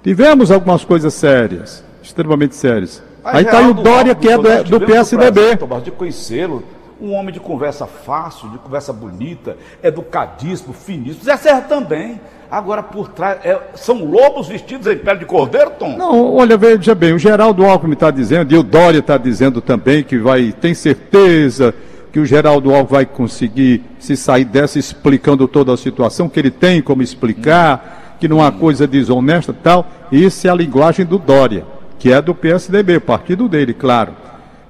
Tivemos 0.03 0.51
algumas 0.51 0.85
coisas 0.85 1.15
sérias, 1.15 1.85
extremamente 2.03 2.57
sérias. 2.57 3.01
Mas 3.23 3.37
Aí 3.37 3.45
está 3.45 3.59
aí 3.59 3.69
o 3.69 3.73
Dória, 3.73 4.17
que 4.17 4.29
é 4.29 4.37
do, 4.37 4.65
do 4.65 4.81
PSDB. 4.81 5.33
prazer, 5.33 5.59
Tomás, 5.59 5.85
de 5.85 5.93
conhecê-lo, 5.93 6.65
um 7.01 7.13
homem 7.13 7.33
de 7.33 7.39
conversa 7.39 7.87
fácil, 7.87 8.49
de 8.51 8.59
conversa 8.59 8.93
bonita, 8.93 9.57
educadíssimo, 9.81 10.75
finíssimo. 10.75 11.23
Zé 11.23 11.37
Serra 11.37 11.61
também. 11.61 12.21
Agora 12.51 12.83
por 12.83 13.09
trás, 13.11 13.39
é, 13.45 13.57
são 13.77 14.05
lobos 14.05 14.49
vestidos 14.49 14.89
em 14.89 14.99
pele 14.99 15.21
de 15.21 15.25
cordeiro, 15.25 15.71
Tom? 15.79 15.97
Não, 15.97 16.35
olha, 16.35 16.57
veja 16.57 16.97
bem, 16.97 17.13
o 17.13 17.19
Geraldo 17.19 17.65
Alckmin 17.65 17.93
está 17.93 18.11
dizendo, 18.11 18.53
e 18.53 18.59
o 18.59 18.63
Dória 18.65 18.99
está 18.99 19.17
dizendo 19.17 19.61
também 19.61 20.03
que 20.03 20.19
vai, 20.19 20.51
tem 20.53 20.75
certeza 20.75 21.73
que 22.15 22.21
o 22.21 22.25
Geraldo 22.25 22.73
Alckmin 22.73 22.93
vai 22.93 23.07
conseguir 23.07 23.83
se 23.99 24.17
sair 24.17 24.45
dessa 24.45 24.79
explicando 24.79 25.49
toda 25.49 25.75
a 25.75 25.77
situação, 25.77 26.29
que 26.29 26.39
ele 26.39 26.49
tem 26.53 26.81
como 26.81 27.03
explicar, 27.03 28.15
que 28.21 28.29
não 28.29 28.41
há 28.41 28.53
coisa 28.53 28.87
desonesta 28.87 29.53
tal. 29.53 29.85
Isso 30.13 30.47
é 30.47 30.51
a 30.51 30.55
linguagem 30.55 31.05
do 31.05 31.19
Dória, 31.19 31.65
que 31.99 32.13
é 32.13 32.23
do 32.23 32.33
PSDB, 32.33 33.01
partido 33.01 33.49
dele, 33.49 33.75
claro. 33.75 34.13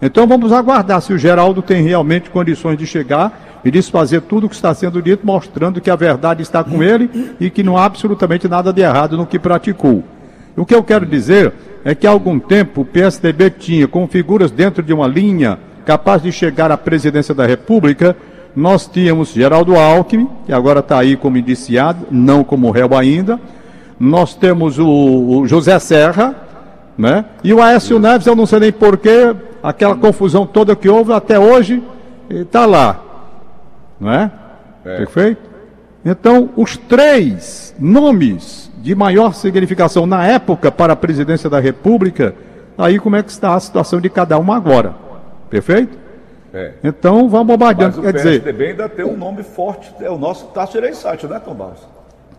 Então 0.00 0.26
vamos 0.26 0.52
aguardar 0.52 1.02
se 1.02 1.12
o 1.12 1.18
Geraldo 1.18 1.60
tem 1.60 1.82
realmente 1.82 2.30
condições 2.30 2.78
de 2.78 2.86
chegar 2.86 3.60
e 3.62 3.70
desfazer 3.70 4.22
tudo 4.22 4.46
o 4.46 4.48
que 4.48 4.54
está 4.54 4.72
sendo 4.72 5.02
dito, 5.02 5.26
mostrando 5.26 5.82
que 5.82 5.90
a 5.90 5.96
verdade 5.96 6.40
está 6.40 6.64
com 6.64 6.82
ele 6.82 7.34
e 7.38 7.50
que 7.50 7.62
não 7.62 7.76
há 7.76 7.84
absolutamente 7.84 8.48
nada 8.48 8.72
de 8.72 8.80
errado 8.80 9.18
no 9.18 9.26
que 9.26 9.38
praticou. 9.38 10.02
O 10.56 10.64
que 10.64 10.74
eu 10.74 10.82
quero 10.82 11.04
dizer 11.04 11.52
é 11.84 11.94
que 11.94 12.06
há 12.06 12.10
algum 12.10 12.38
tempo 12.38 12.80
o 12.80 12.86
PSDB 12.86 13.50
tinha, 13.50 13.86
com 13.86 14.08
figuras 14.08 14.50
dentro 14.50 14.82
de 14.82 14.94
uma 14.94 15.06
linha 15.06 15.58
capaz 15.84 16.22
de 16.22 16.32
chegar 16.32 16.70
à 16.70 16.76
presidência 16.76 17.34
da 17.34 17.46
República, 17.46 18.16
nós 18.54 18.86
tínhamos 18.86 19.30
Geraldo 19.30 19.76
Alckmin, 19.76 20.28
que 20.46 20.52
agora 20.52 20.80
está 20.80 20.98
aí 20.98 21.16
como 21.16 21.36
indiciado, 21.36 22.06
não 22.10 22.44
como 22.44 22.70
réu 22.70 22.96
ainda. 22.96 23.40
Nós 23.98 24.34
temos 24.34 24.78
o, 24.78 24.86
o 24.86 25.46
José 25.46 25.78
Serra, 25.78 26.34
né? 26.96 27.24
E 27.42 27.52
o 27.52 27.60
Aécio 27.60 27.98
Neves, 27.98 28.26
eu 28.26 28.36
não 28.36 28.46
sei 28.46 28.60
nem 28.60 28.72
porquê, 28.72 29.34
aquela 29.62 29.96
confusão 29.96 30.46
toda 30.46 30.76
que 30.76 30.88
houve 30.88 31.12
até 31.12 31.38
hoje, 31.38 31.82
está 32.30 32.64
lá. 32.64 33.00
Não 34.00 34.12
é? 34.12 34.30
É. 34.84 34.96
Perfeito? 34.98 35.42
Então, 36.04 36.50
os 36.56 36.76
três 36.76 37.74
nomes 37.78 38.70
de 38.82 38.94
maior 38.94 39.32
significação 39.32 40.06
na 40.06 40.26
época 40.26 40.70
para 40.70 40.92
a 40.92 40.96
presidência 40.96 41.48
da 41.48 41.58
República, 41.58 42.34
aí 42.76 42.98
como 42.98 43.16
é 43.16 43.22
que 43.22 43.30
está 43.30 43.54
a 43.54 43.60
situação 43.60 44.00
de 44.00 44.10
cada 44.10 44.38
um 44.38 44.52
agora. 44.52 45.03
Perfeito? 45.54 45.96
É. 46.52 46.73
Então, 46.82 47.28
vamos 47.28 47.46
Mas 47.46 47.46
bombardeando. 47.46 48.00
o 48.00 48.02
Quer 48.02 48.12
dizer, 48.12 48.40
PSDB 48.40 48.66
ainda 48.70 48.88
tem 48.88 49.04
um 49.04 49.16
nome 49.16 49.42
forte, 49.44 49.92
é 50.00 50.11
o 50.11 50.18
nosso 50.18 50.46
Tasso 50.46 50.76
Ereissati, 50.76 51.26
né, 51.26 51.40
Tom 51.44 51.54
Barros? 51.54 51.80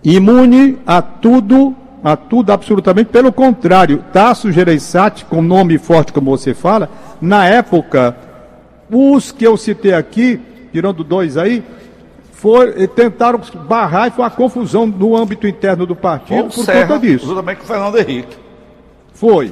imune 0.03 0.77
a 0.86 1.01
tudo, 1.01 1.74
a 2.03 2.15
tudo 2.15 2.51
absolutamente. 2.51 3.10
Pelo 3.10 3.31
contrário, 3.31 4.03
Tasso 4.13 4.51
Gereissati, 4.51 5.25
com 5.25 5.41
nome 5.41 5.77
forte 5.77 6.13
como 6.13 6.29
você 6.38 6.53
fala, 6.53 6.89
na 7.22 7.45
época, 7.48 8.15
os 8.91 9.31
que 9.31 9.45
eu 9.45 9.57
citei 9.57 9.93
aqui, 9.93 10.39
tirando 10.72 11.03
dois 11.03 11.38
aí, 11.38 11.63
eh, 12.77 12.88
tentaram 12.88 13.41
barrar 13.67 14.07
e 14.07 14.12
foi 14.12 14.24
uma 14.24 14.29
confusão 14.29 14.86
no 14.86 15.15
âmbito 15.15 15.48
interno 15.48 15.86
do 15.86 15.95
partido 15.95 16.43
Ou 16.43 16.50
por 16.50 16.65
Serra, 16.65 16.88
conta 16.88 17.00
disso. 17.00 17.25
Juntamente 17.25 17.57
com 17.60 17.63
o 17.63 17.67
Fernando 17.67 17.98
Henrique. 17.98 18.38
Foi, 19.13 19.51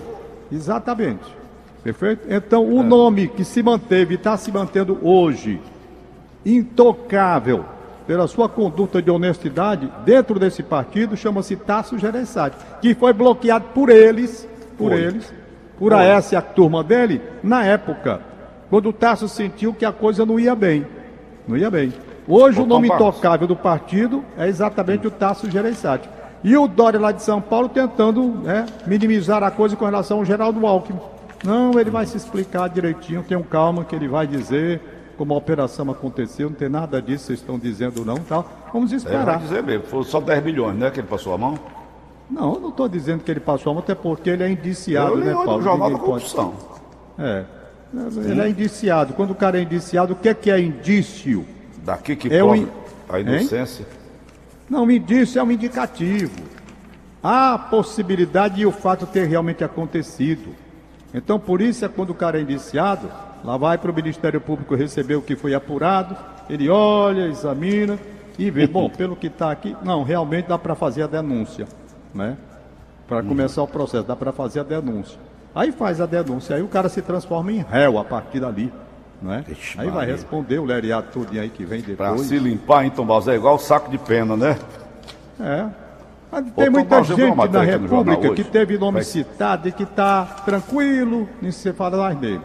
exatamente. 0.51 1.42
Perfeito? 1.83 2.25
Então, 2.29 2.65
o 2.65 2.81
nome 2.81 3.27
que 3.27 3.43
se 3.43 3.61
manteve 3.61 4.13
e 4.13 4.17
está 4.17 4.37
se 4.37 4.51
mantendo 4.51 4.97
hoje, 5.01 5.59
intocável 6.45 7.65
pela 8.07 8.27
sua 8.27 8.47
conduta 8.47 9.01
de 9.01 9.11
honestidade 9.11 9.91
dentro 10.05 10.39
desse 10.39 10.63
partido, 10.63 11.17
chama-se 11.17 11.55
Tasso 11.55 11.97
Gereissati, 11.97 12.55
que 12.81 12.93
foi 12.93 13.13
bloqueado 13.13 13.65
por 13.73 13.89
eles, 13.89 14.47
por 14.77 14.91
Foi. 14.91 15.01
eles, 15.01 15.33
por 15.77 15.93
a 15.93 16.03
essa 16.03 16.35
e 16.35 16.37
a 16.37 16.41
turma 16.41 16.83
dele, 16.83 17.21
na 17.41 17.65
época, 17.65 18.21
quando 18.69 18.89
o 18.89 18.93
Tasso 18.93 19.27
sentiu 19.27 19.73
que 19.73 19.85
a 19.85 19.91
coisa 19.91 20.25
não 20.25 20.39
ia 20.39 20.55
bem. 20.55 20.85
Não 21.47 21.57
ia 21.57 21.69
bem. 21.69 21.93
Hoje 22.27 22.61
o 22.61 22.65
nome 22.65 22.87
intocável 22.87 23.45
do 23.45 23.55
partido 23.55 24.23
é 24.37 24.47
exatamente 24.47 25.05
o 25.05 25.11
Tasso 25.11 25.51
Gereissati. 25.51 26.09
E 26.43 26.57
o 26.57 26.67
Dória 26.67 26.99
lá 26.99 27.11
de 27.11 27.21
São 27.21 27.41
Paulo 27.41 27.69
tentando 27.69 28.23
né, 28.43 28.65
minimizar 28.85 29.43
a 29.43 29.51
coisa 29.51 29.75
com 29.75 29.85
relação 29.85 30.19
ao 30.19 30.25
Geraldo 30.25 30.65
Alckmin. 30.65 30.99
Não, 31.43 31.77
ele 31.79 31.89
vai 31.89 32.05
se 32.05 32.15
explicar 32.17 32.69
direitinho, 32.69 33.23
tenham 33.23 33.43
calma 33.43 33.83
que 33.83 33.95
ele 33.95 34.07
vai 34.07 34.25
dizer 34.25 34.79
como 35.17 35.33
a 35.33 35.38
operação 35.38 35.89
aconteceu, 35.91 36.50
não 36.50 36.55
tem 36.55 36.69
nada 36.69 37.01
disso, 37.01 37.25
vocês 37.25 37.39
estão 37.39 37.59
dizendo 37.59 38.03
não 38.03 38.15
tal. 38.17 38.50
Vamos 38.73 38.91
É, 38.93 38.95
esperar. 38.95 39.39
dizer 39.39 39.62
mesmo, 39.62 39.83
foram 39.85 40.03
só 40.03 40.19
10 40.19 40.43
milhões, 40.43 40.75
né, 40.75 40.89
que 40.89 41.00
ele 41.00 41.07
passou 41.07 41.33
a 41.33 41.38
mão. 41.38 41.59
Não, 42.31 42.55
eu 42.55 42.59
não 42.59 42.69
estou 42.69 42.88
dizendo 42.89 43.23
que 43.23 43.29
ele 43.29 43.39
passou 43.39 43.71
a 43.71 43.73
mão, 43.75 43.83
até 43.83 43.93
porque 43.93 44.29
ele 44.29 44.41
é 44.43 44.50
indiciado, 44.50 45.12
Eu 45.12 45.17
né, 45.17 45.33
Paulo? 45.33 45.57
no 45.57 45.62
Jornal 45.63 45.89
da 45.91 45.97
pode- 45.97 46.05
Corrupção. 46.09 46.53
É. 47.19 47.43
Ele 48.25 48.41
é 48.41 48.50
indiciado. 48.50 49.13
Quando 49.13 49.31
o 49.31 49.35
cara 49.35 49.59
é 49.59 49.62
indiciado, 49.62 50.13
o 50.13 50.15
que 50.15 50.29
é 50.29 50.33
que 50.33 50.50
é 50.50 50.59
indício? 50.59 51.45
Daqui 51.83 52.15
que 52.15 52.27
É 52.33 52.39
prova 52.39 52.57
in- 52.57 52.67
a 53.07 53.19
inocência. 53.19 53.85
Não, 54.67 54.85
um 54.85 54.89
indício 54.91 55.38
é 55.38 55.43
um 55.43 55.51
indicativo. 55.51 56.41
Há 57.21 57.53
a 57.53 57.57
possibilidade 57.59 58.59
e 58.62 58.65
o 58.65 58.71
fato 58.71 59.05
ter 59.05 59.25
realmente 59.27 59.63
acontecido. 59.63 60.55
Então, 61.13 61.39
por 61.39 61.62
isso 61.62 61.86
é 61.86 61.88
quando 61.88 62.10
o 62.10 62.15
cara 62.15 62.39
é 62.39 62.41
indiciado, 62.41 63.08
lá 63.43 63.55
vai 63.55 63.77
para 63.77 63.91
o 63.91 63.93
Ministério 63.93 64.41
Público 64.41 64.75
receber 64.75 65.15
o 65.15 65.22
que 65.22 65.36
foi 65.36 65.53
apurado, 65.53 66.15
ele 66.50 66.70
olha, 66.70 67.27
examina 67.27 68.00
e 68.38 68.50
vê, 68.50 68.65
bom, 68.65 68.89
pelo 68.91 69.15
que 69.15 69.27
está 69.27 69.51
aqui, 69.51 69.75
não, 69.84 70.03
realmente 70.03 70.48
dá 70.48 70.58
para 70.58 70.74
fazer 70.74 71.03
a 71.03 71.08
denúncia, 71.08 71.67
né? 72.13 72.36
Para 73.08 73.22
começar 73.22 73.62
o 73.62 73.67
processo, 73.67 74.05
dá 74.05 74.15
para 74.15 74.32
fazer 74.32 74.62
a 74.62 74.63
denúncia. 74.63 75.20
Aí 75.53 75.72
faz 75.72 76.01
a 76.01 76.05
denúncia, 76.08 76.55
aí 76.55 76.63
o 76.63 76.67
cara 76.67 76.89
se 76.89 77.01
transforma 77.01 77.51
em 77.51 77.60
réu 77.60 78.00
a 78.00 78.03
partir 78.03 78.39
dali, 78.39 78.74
né? 79.22 79.43
Ixi, 79.48 79.79
Aí 79.79 79.89
vai 79.89 80.08
responder 80.08 80.58
o 80.58 80.65
lereado 80.65 81.08
tudinho 81.12 81.43
aí 81.43 81.50
que 81.50 81.63
vem 81.63 81.82
depois. 81.82 82.22
se 82.22 82.39
limpar, 82.39 82.86
então, 82.86 83.05
Barros, 83.05 83.27
é 83.27 83.36
igual 83.36 83.60
saco 83.60 83.91
de 83.91 84.00
pena, 84.00 84.36
né? 84.36 84.58
É. 85.39 85.82
Mas 86.33 86.47
Ô, 86.47 86.51
tem 86.55 86.69
muita 86.71 87.03
gente 87.03 87.19
jornal 87.19 87.47
República 87.63 88.33
que 88.33 88.43
teve 88.43 88.75
nome 88.77 88.93
Vai. 88.95 89.03
citado 89.03 89.69
e 89.69 89.71
que 89.71 89.83
está 89.83 90.25
tranquilo, 90.43 91.29
nem 91.39 91.51
se 91.51 91.71
fala 91.73 91.95
mais 91.97 92.17
dele. 92.17 92.41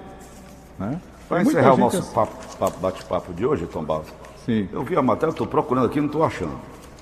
Né? 0.78 1.00
Para 1.26 1.40
encerrar 1.42 1.73
o 1.73 1.76
nosso 1.78 1.99
assim. 1.99 2.12
papo- 2.12 2.37
papo- 2.59 2.78
bate-papo 2.80 3.33
de 3.33 3.47
hoje, 3.47 3.66
Tom 3.66 3.83
Barros, 3.85 4.09
Sim. 4.45 4.68
eu 4.71 4.83
vi 4.85 4.95
a 4.95 5.00
matéria, 5.02 5.30
estou 5.30 5.47
procurando 5.47 5.87
aqui, 5.87 5.99
não 6.00 6.07
estou 6.07 6.23
achando. 6.23 6.52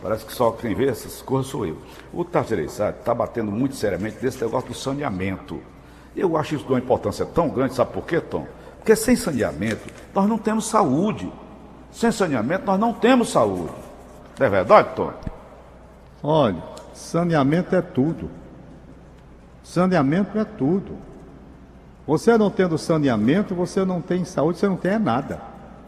Parece 0.00 0.24
que 0.24 0.32
só 0.32 0.52
quem 0.52 0.74
vê 0.76 0.88
essas 0.88 1.20
coisas 1.22 1.50
sou 1.50 1.66
eu. 1.66 1.76
O 2.12 2.24
Targereissati 2.24 3.00
está 3.00 3.12
batendo 3.12 3.50
muito 3.50 3.74
seriamente 3.74 4.18
nesse 4.22 4.40
negócio 4.44 4.68
do 4.68 4.74
saneamento. 4.74 5.58
Eu 6.14 6.36
acho 6.36 6.54
isso 6.54 6.64
de 6.64 6.72
uma 6.72 6.78
importância 6.78 7.26
tão 7.26 7.48
grande, 7.48 7.74
sabe 7.74 7.92
por 7.92 8.04
quê, 8.04 8.20
Tom? 8.20 8.46
Porque 8.78 8.94
sem 8.94 9.16
saneamento 9.16 9.80
nós 10.14 10.28
não 10.28 10.38
temos 10.38 10.68
saúde. 10.68 11.28
Sem 11.90 12.12
saneamento 12.12 12.64
nós 12.64 12.78
não 12.78 12.92
temos 12.92 13.30
saúde. 13.30 13.72
Não 14.38 14.46
é 14.46 14.50
verdade, 14.50 14.90
Tom? 14.94 15.12
Olha, 16.22 16.56
saneamento 16.96 17.76
é 17.76 17.82
tudo. 17.82 18.30
Saneamento 19.62 20.38
é 20.38 20.44
tudo. 20.44 20.96
Você 22.06 22.38
não 22.38 22.50
tendo 22.50 22.78
saneamento, 22.78 23.54
você 23.54 23.84
não 23.84 24.00
tem 24.00 24.24
saúde, 24.24 24.58
você 24.58 24.68
não 24.68 24.76
tem 24.76 24.98
nada. 24.98 25.40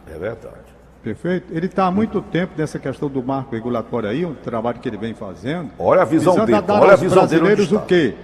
É 0.07 0.19
verdade. 0.19 0.57
Perfeito? 1.03 1.47
Ele 1.55 1.67
está 1.67 1.87
há 1.87 1.91
muito 1.91 2.21
tempo 2.21 2.55
nessa 2.57 2.79
questão 2.79 3.09
do 3.09 3.23
marco 3.23 3.55
regulatório 3.55 4.09
aí, 4.09 4.27
um 4.27 4.35
trabalho 4.35 4.81
que 4.81 4.89
ele 4.89 4.97
vem 4.97 5.15
fazendo. 5.15 5.71
Olha 5.79 6.03
a 6.03 6.05
visão 6.05 6.45
dele, 6.45 6.65
olha 6.69 6.93
a 6.93 6.97
visão 6.97 7.27
dele 7.27 7.43
onde 7.43 7.55
brasileiros 7.55 7.73
o 7.73 7.77
está. 7.77 7.87
quê? 7.87 8.15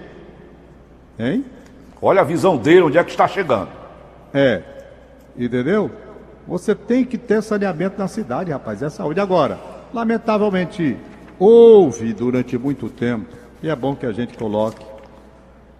Hein? 1.17 1.45
Olha 2.01 2.21
a 2.21 2.25
visão 2.25 2.57
dele, 2.57 2.81
onde 2.81 2.97
é 2.97 3.03
que 3.03 3.11
está 3.11 3.27
chegando. 3.27 3.69
É. 4.33 4.61
Entendeu? 5.37 5.89
Você 6.47 6.75
tem 6.75 7.05
que 7.05 7.17
ter 7.17 7.41
saneamento 7.41 7.97
na 7.97 8.07
cidade, 8.07 8.51
rapaz. 8.51 8.83
É 8.83 8.89
saúde. 8.89 9.19
Agora, 9.19 9.57
lamentavelmente, 9.93 10.97
houve 11.39 12.13
durante 12.13 12.57
muito 12.57 12.89
tempo, 12.89 13.25
e 13.61 13.69
é 13.69 13.75
bom 13.75 13.95
que 13.95 14.05
a 14.05 14.11
gente 14.11 14.37
coloque, 14.37 14.85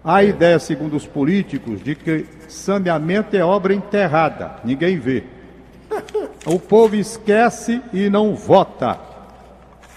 a 0.04 0.22
ideia, 0.22 0.58
segundo 0.60 0.94
os 0.94 1.04
políticos, 1.04 1.82
de 1.82 1.96
que 1.96 2.26
saneamento 2.46 3.36
é 3.36 3.44
obra 3.44 3.74
enterrada. 3.74 4.56
Ninguém 4.64 4.98
vê. 4.98 5.24
O 6.46 6.60
povo 6.60 6.94
esquece 6.94 7.82
e 7.92 8.08
não 8.08 8.36
vota. 8.36 8.96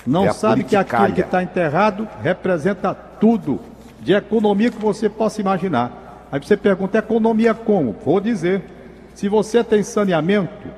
Não 0.05 0.25
É 0.25 0.33
sabe 0.33 0.63
que 0.63 0.75
aquilo 0.75 1.13
que 1.13 1.21
está 1.21 1.43
enterrado 1.43 2.07
representa 2.23 2.91
tudo 2.91 3.59
de 3.99 4.13
economia 4.13 4.71
que 4.71 4.79
você 4.79 5.07
possa 5.07 5.41
imaginar. 5.41 6.27
Aí 6.31 6.39
você 6.39 6.57
pergunta, 6.57 6.97
economia 6.97 7.53
como? 7.53 7.95
Vou 8.03 8.19
dizer. 8.19 8.63
Se 9.13 9.29
você 9.29 9.63
tem 9.63 9.83
saneamento, 9.83 10.69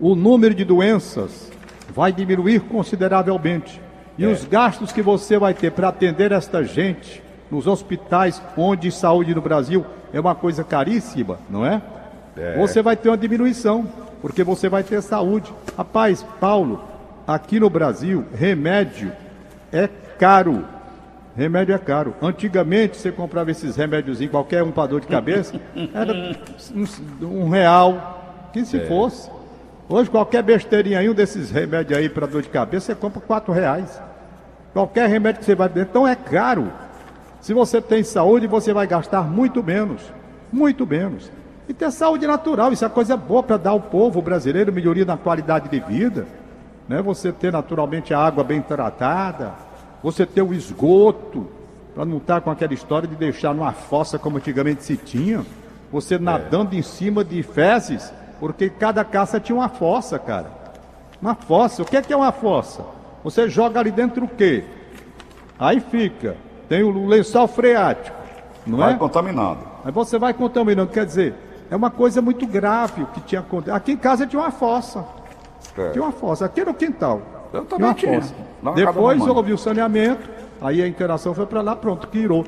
o 0.00 0.14
número 0.14 0.54
de 0.54 0.64
doenças 0.64 1.52
vai 1.94 2.10
diminuir 2.10 2.60
consideravelmente. 2.60 3.82
E 4.18 4.24
é. 4.24 4.28
os 4.28 4.44
gastos 4.44 4.90
que 4.90 5.00
você 5.00 5.38
vai 5.38 5.54
ter 5.54 5.70
para 5.70 5.88
atender 5.88 6.32
esta 6.32 6.64
gente 6.64 7.22
nos 7.50 7.66
hospitais 7.66 8.42
onde 8.56 8.90
saúde 8.90 9.34
no 9.34 9.40
Brasil 9.40 9.86
é 10.12 10.18
uma 10.18 10.34
coisa 10.34 10.64
caríssima, 10.64 11.38
não 11.48 11.64
é? 11.64 11.80
é? 12.36 12.56
Você 12.58 12.82
vai 12.82 12.96
ter 12.96 13.08
uma 13.08 13.16
diminuição, 13.16 13.86
porque 14.20 14.42
você 14.42 14.68
vai 14.68 14.82
ter 14.82 15.00
saúde. 15.02 15.52
Rapaz, 15.76 16.26
Paulo, 16.40 16.82
aqui 17.26 17.60
no 17.60 17.70
Brasil, 17.70 18.24
remédio 18.34 19.12
é 19.72 19.88
caro. 20.18 20.64
Remédio 21.36 21.72
é 21.72 21.78
caro. 21.78 22.14
Antigamente 22.20 22.96
você 22.96 23.12
comprava 23.12 23.52
esses 23.52 23.76
remédios 23.76 24.20
em 24.20 24.26
qualquer 24.26 24.64
um 24.64 24.72
para 24.72 24.88
dor 24.88 25.00
de 25.00 25.06
cabeça, 25.06 25.54
era 25.94 26.12
um, 26.12 27.44
um 27.44 27.48
real, 27.48 28.48
que 28.52 28.64
se 28.64 28.78
é. 28.78 28.86
fosse. 28.86 29.30
Hoje 29.88 30.10
qualquer 30.10 30.42
besteirinha 30.42 30.98
aí, 30.98 31.08
um 31.08 31.14
desses 31.14 31.50
remédios 31.50 31.98
aí 31.98 32.08
para 32.08 32.26
dor 32.26 32.42
de 32.42 32.48
cabeça, 32.48 32.86
você 32.86 32.94
compra 32.94 33.20
quatro 33.20 33.52
reais. 33.52 34.07
Qualquer 34.72 35.08
remédio 35.08 35.40
que 35.40 35.44
você 35.44 35.54
vai 35.54 35.68
ter, 35.68 35.82
então 35.82 36.06
é 36.06 36.14
caro. 36.14 36.70
Se 37.40 37.54
você 37.54 37.80
tem 37.80 38.02
saúde, 38.02 38.46
você 38.46 38.72
vai 38.72 38.86
gastar 38.86 39.22
muito 39.22 39.62
menos. 39.62 40.02
Muito 40.52 40.86
menos. 40.86 41.30
E 41.68 41.74
ter 41.74 41.90
saúde 41.90 42.26
natural, 42.26 42.72
isso 42.72 42.84
é 42.84 42.88
coisa 42.88 43.16
boa 43.16 43.42
para 43.42 43.56
dar 43.56 43.70
ao 43.70 43.80
povo 43.80 44.22
brasileiro 44.22 44.72
melhoria 44.72 45.04
na 45.04 45.16
qualidade 45.16 45.68
de 45.68 45.80
vida. 45.80 46.26
Né? 46.88 47.02
Você 47.02 47.30
ter 47.30 47.52
naturalmente 47.52 48.14
a 48.14 48.18
água 48.18 48.42
bem 48.42 48.62
tratada, 48.62 49.52
você 50.02 50.24
ter 50.24 50.42
o 50.42 50.54
esgoto, 50.54 51.46
para 51.94 52.04
não 52.04 52.18
estar 52.18 52.36
tá 52.36 52.40
com 52.40 52.50
aquela 52.50 52.72
história 52.72 53.08
de 53.08 53.16
deixar 53.16 53.54
numa 53.54 53.72
fossa 53.72 54.18
como 54.18 54.38
antigamente 54.38 54.82
se 54.84 54.96
tinha. 54.96 55.44
Você 55.92 56.14
é. 56.14 56.18
nadando 56.18 56.74
em 56.74 56.82
cima 56.82 57.24
de 57.24 57.42
fezes, 57.42 58.12
porque 58.40 58.70
cada 58.70 59.04
caça 59.04 59.40
tinha 59.40 59.56
uma 59.56 59.68
fossa, 59.68 60.18
cara. 60.18 60.50
Uma 61.20 61.34
fossa. 61.34 61.82
O 61.82 61.84
que 61.84 61.96
é, 61.96 62.02
que 62.02 62.12
é 62.12 62.16
uma 62.16 62.32
fossa? 62.32 62.82
Você 63.28 63.46
joga 63.46 63.78
ali 63.78 63.90
dentro 63.90 64.24
o 64.24 64.28
quê? 64.28 64.64
Aí 65.58 65.80
fica 65.80 66.34
tem 66.66 66.82
o 66.82 67.06
lençol 67.06 67.46
freático, 67.46 68.16
não 68.66 68.78
vai 68.78 68.94
é? 68.94 68.96
contaminando. 68.96 69.60
Aí 69.84 69.92
você 69.92 70.18
vai 70.18 70.32
contaminando, 70.32 70.90
quer 70.90 71.04
dizer, 71.04 71.34
é 71.70 71.76
uma 71.76 71.90
coisa 71.90 72.22
muito 72.22 72.46
grave 72.46 73.02
o 73.02 73.06
que 73.06 73.20
tinha 73.20 73.42
acontecido. 73.42 73.74
Aqui 73.74 73.92
em 73.92 73.96
casa 73.98 74.26
tinha 74.26 74.40
uma 74.40 74.50
fossa. 74.50 75.04
É. 75.76 75.90
Tinha 75.90 76.02
uma 76.02 76.12
fossa, 76.12 76.46
aqui 76.46 76.64
no 76.64 76.72
quintal. 76.72 77.20
Eu 77.52 77.66
também 77.66 77.92
tinha. 77.94 78.12
Uma 78.12 78.72
fossa. 78.72 78.86
Depois 78.86 79.26
houve 79.26 79.52
o 79.52 79.58
saneamento, 79.58 80.26
aí 80.60 80.82
a 80.82 80.88
interação 80.88 81.34
foi 81.34 81.44
para 81.44 81.60
lá, 81.60 81.76
pronto, 81.76 82.08
quirou. 82.08 82.46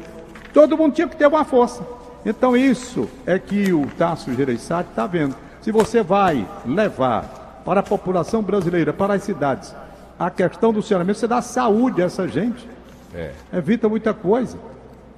Todo 0.52 0.78
mundo 0.78 0.94
tinha 0.94 1.08
que 1.08 1.16
ter 1.16 1.26
uma 1.26 1.44
fossa. 1.44 1.86
Então 2.24 2.56
isso 2.56 3.06
é 3.26 3.38
que 3.38 3.70
o 3.70 3.86
Tasso 3.98 4.32
Gereissati 4.32 4.88
está 4.88 5.06
vendo. 5.06 5.36
Se 5.60 5.70
você 5.70 6.02
vai 6.02 6.46
levar 6.64 7.62
para 7.66 7.80
a 7.80 7.82
população 7.82 8.42
brasileira, 8.42 8.94
para 8.94 9.14
as 9.14 9.22
cidades, 9.22 9.74
a 10.20 10.28
questão 10.28 10.70
do 10.70 10.82
saneamento, 10.82 11.18
você 11.18 11.26
dá 11.26 11.40
saúde 11.40 12.02
a 12.02 12.04
essa 12.04 12.28
gente. 12.28 12.68
É. 13.14 13.32
Evita 13.54 13.88
muita 13.88 14.12
coisa. 14.12 14.58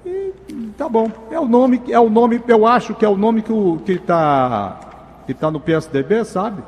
E 0.07 0.33
tá 0.79 0.89
bom. 0.89 1.11
É 1.29 1.41
o 1.41 1.45
nome, 1.45 1.83
é 1.89 1.99
o 1.99 2.09
nome, 2.09 2.41
eu 2.47 2.65
acho 2.65 2.95
que 2.95 3.05
é 3.05 3.09
o 3.09 3.17
nome 3.17 3.43
que 3.43 3.53
o 3.53 3.79
que 3.85 3.93
está 3.93 4.79
que 5.27 5.35
tá 5.35 5.51
no 5.51 5.59
PSDB, 5.59 6.25
sabe? 6.25 6.63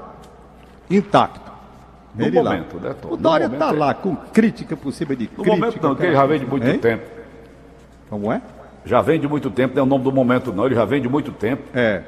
Intacto. 0.90 1.52
No 2.12 2.26
ele 2.26 2.42
momento, 2.42 2.76
lá. 2.76 2.88
né, 2.88 2.96
Tom? 3.00 3.12
O 3.12 3.16
Dória 3.16 3.46
está 3.46 3.70
lá 3.70 3.94
com 3.94 4.16
crítica 4.16 4.76
por 4.76 4.92
cima 4.92 5.14
de 5.14 5.24
no 5.24 5.28
crítica. 5.28 5.50
No 5.50 5.56
momento 5.56 5.82
não, 5.82 5.94
que 5.94 6.02
ele 6.02 6.12
já 6.14 6.26
vem 6.26 6.38
de 6.40 6.46
muito 6.46 6.66
hein? 6.66 6.78
tempo. 6.78 7.04
Como 8.10 8.32
é? 8.32 8.42
Já 8.84 9.00
vem 9.00 9.20
de 9.20 9.28
muito 9.28 9.48
tempo, 9.48 9.74
não 9.76 9.80
é 9.80 9.84
o 9.84 9.88
nome 9.88 10.04
do 10.04 10.12
momento 10.12 10.52
não, 10.52 10.66
ele 10.66 10.74
já 10.74 10.84
vem 10.84 11.00
de 11.00 11.08
muito 11.08 11.30
tempo. 11.30 11.62
É. 11.72 12.02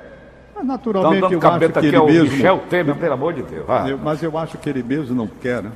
Mas 0.56 0.66
naturalmente 0.66 1.21
tá 1.21 1.33
eu 1.33 1.40
acho 1.40 1.73
que 1.73 1.87
ele 1.87 1.97
é 1.97 2.04
mesmo... 2.04 2.30
Michel 2.33 2.59
Temer, 2.68 2.97
pelo 2.97 3.14
amor 3.14 3.33
de 3.33 3.42
Deus. 3.42 3.66
Eu, 3.88 3.99
mas 3.99 4.23
eu 4.23 4.37
acho 4.37 4.59
que 4.59 4.68
ele 4.68 4.83
mesmo 4.83 5.14
não 5.14 5.26
quer, 5.26 5.62
né? 5.62 5.71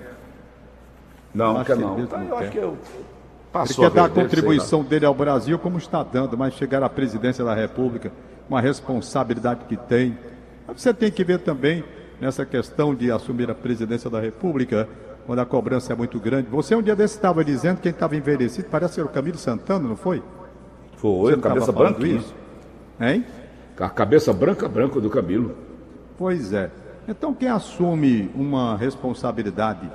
Não, 1.34 1.54
não 1.54 1.64
quer 1.64 1.76
não. 1.76 1.99
Então, 1.99 2.22
eu 2.22 2.37
acho 2.37 2.50
que 2.50 2.58
eu 2.58 2.76
Passou 3.52 3.84
Ele 3.84 3.90
quer 3.90 3.96
dar 3.96 4.06
a 4.06 4.08
contribuição 4.08 4.84
dele 4.84 5.04
ao 5.04 5.14
Brasil 5.14 5.58
como 5.58 5.76
está 5.76 6.02
dando, 6.02 6.38
mas 6.38 6.54
chegar 6.54 6.82
à 6.82 6.88
presidência 6.88 7.45
da 7.45 7.54
República, 7.54 8.12
uma 8.49 8.60
responsabilidade 8.60 9.64
que 9.69 9.76
tem. 9.76 10.16
Você 10.69 10.95
tem 10.95 11.10
que 11.10 11.25
ver 11.25 11.40
também 11.40 11.82
nessa 12.21 12.47
questão 12.47 12.95
de 12.95 13.10
assumir 13.10 13.50
a 13.50 13.54
presidência 13.54 14.08
da 14.08 14.21
República, 14.21 14.88
quando 15.26 15.40
a 15.40 15.47
cobrança 15.47 15.93
é 15.93 15.97
muito 15.97 16.21
grande. 16.21 16.49
Você 16.49 16.76
um 16.76 16.82
dia 16.82 16.95
desse 16.95 17.16
estava 17.16 17.45
dizendo 17.45 17.80
quem 17.80 17.90
estava 17.90 18.14
envelhecido, 18.14 18.69
parece 18.71 18.95
ser 18.95 19.02
o 19.02 19.08
Camilo 19.08 19.38
Santana, 19.38 19.88
não 19.88 19.97
foi? 19.97 20.23
Foi, 20.97 21.34
Você 21.34 21.40
cabeça 21.40 21.73
branca. 21.73 22.06
Isso? 22.06 22.34
Hein? 23.00 23.25
A 23.78 23.88
cabeça 23.88 24.32
branca, 24.32 24.69
branca 24.69 25.00
do 25.00 25.10
Camilo. 25.10 25.56
Pois 26.16 26.52
é. 26.52 26.71
Então 27.08 27.34
quem 27.34 27.49
assume 27.49 28.30
uma 28.34 28.76
responsabilidade 28.76 29.90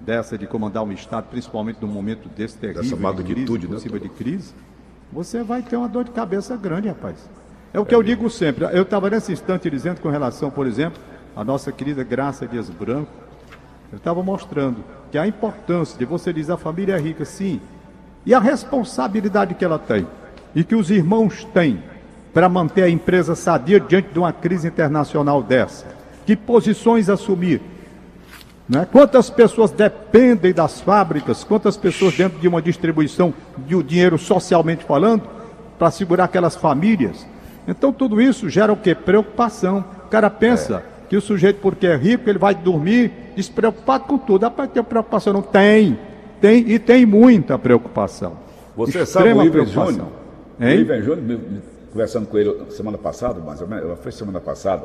dessa 0.00 0.38
de 0.38 0.46
comandar 0.46 0.82
um 0.82 0.92
Estado, 0.92 1.26
principalmente 1.30 1.78
num 1.80 1.88
momento 1.88 2.28
desse 2.28 2.56
terrível, 2.56 2.82
Dessa 2.82 2.96
magnitude, 2.96 3.66
de 3.66 3.68
crise, 3.68 3.92
né? 3.92 3.98
de 3.98 4.08
crise, 4.08 4.54
você 5.12 5.42
vai 5.42 5.62
ter 5.62 5.76
uma 5.76 5.88
dor 5.88 6.04
de 6.04 6.10
cabeça 6.10 6.56
grande, 6.56 6.88
rapaz. 6.88 7.28
É 7.72 7.78
o 7.78 7.84
que 7.84 7.94
é 7.94 7.96
eu 7.96 8.02
digo 8.02 8.28
sempre. 8.30 8.64
Eu 8.72 8.82
estava 8.82 9.10
nesse 9.10 9.32
instante 9.32 9.68
dizendo 9.70 10.00
com 10.00 10.08
relação, 10.08 10.50
por 10.50 10.66
exemplo, 10.66 11.00
à 11.36 11.44
nossa 11.44 11.70
querida 11.70 12.02
Graça 12.02 12.46
Dias 12.46 12.68
Branco. 12.70 13.10
Eu 13.92 13.98
estava 13.98 14.22
mostrando 14.22 14.84
que 15.10 15.18
a 15.18 15.26
importância 15.26 15.98
de 15.98 16.04
você 16.04 16.32
dizer 16.32 16.52
a 16.52 16.56
família 16.56 16.94
é 16.94 17.00
rica, 17.00 17.24
sim, 17.24 17.60
e 18.24 18.32
a 18.32 18.38
responsabilidade 18.38 19.54
que 19.54 19.64
ela 19.64 19.78
tem 19.78 20.06
e 20.54 20.62
que 20.62 20.74
os 20.74 20.90
irmãos 20.90 21.44
têm 21.52 21.82
para 22.32 22.48
manter 22.48 22.82
a 22.82 22.88
empresa 22.88 23.34
sadia 23.34 23.80
diante 23.80 24.12
de 24.12 24.18
uma 24.18 24.32
crise 24.32 24.68
internacional 24.68 25.42
dessa. 25.42 25.86
Que 26.24 26.36
posições 26.36 27.08
assumir? 27.08 27.60
Né? 28.70 28.86
Quantas 28.92 29.28
pessoas 29.28 29.72
dependem 29.72 30.52
das 30.52 30.80
fábricas, 30.80 31.42
quantas 31.42 31.76
pessoas 31.76 32.16
dentro 32.16 32.38
de 32.38 32.46
uma 32.46 32.62
distribuição 32.62 33.34
de 33.58 33.82
dinheiro 33.82 34.16
socialmente 34.16 34.84
falando, 34.84 35.24
para 35.76 35.90
segurar 35.90 36.24
aquelas 36.24 36.54
famílias. 36.54 37.26
Então 37.66 37.92
tudo 37.92 38.20
isso 38.20 38.48
gera 38.48 38.72
o 38.72 38.76
que? 38.76 38.94
Preocupação. 38.94 39.84
O 40.06 40.08
cara 40.08 40.30
pensa 40.30 40.84
é. 40.86 41.08
que 41.08 41.16
o 41.16 41.20
sujeito, 41.20 41.58
porque 41.60 41.84
é 41.84 41.96
rico, 41.96 42.30
ele 42.30 42.38
vai 42.38 42.54
dormir 42.54 43.10
despreocupado 43.34 44.04
com 44.04 44.16
tudo. 44.16 44.42
Dá 44.42 44.50
para 44.50 44.68
ter 44.68 44.84
preocupação? 44.84 45.32
Não 45.32 45.42
tem. 45.42 45.98
Tem 46.40 46.70
e 46.70 46.78
tem 46.78 47.04
muita 47.04 47.58
preocupação. 47.58 48.34
Você 48.76 49.00
Extrema 49.00 49.42
sabe 49.42 49.48
o 49.50 49.62
Ivan 49.62 49.66
Júnior? 49.66 50.08
O 50.60 50.64
Ivan 50.64 51.02
Júnior, 51.02 51.40
conversando 51.90 52.28
com 52.28 52.38
ele 52.38 52.70
semana 52.70 52.96
passada, 52.96 53.40
mais 53.40 53.60
ou 53.60 53.66
menos, 53.66 53.98
foi 53.98 54.12
semana 54.12 54.38
passada, 54.38 54.84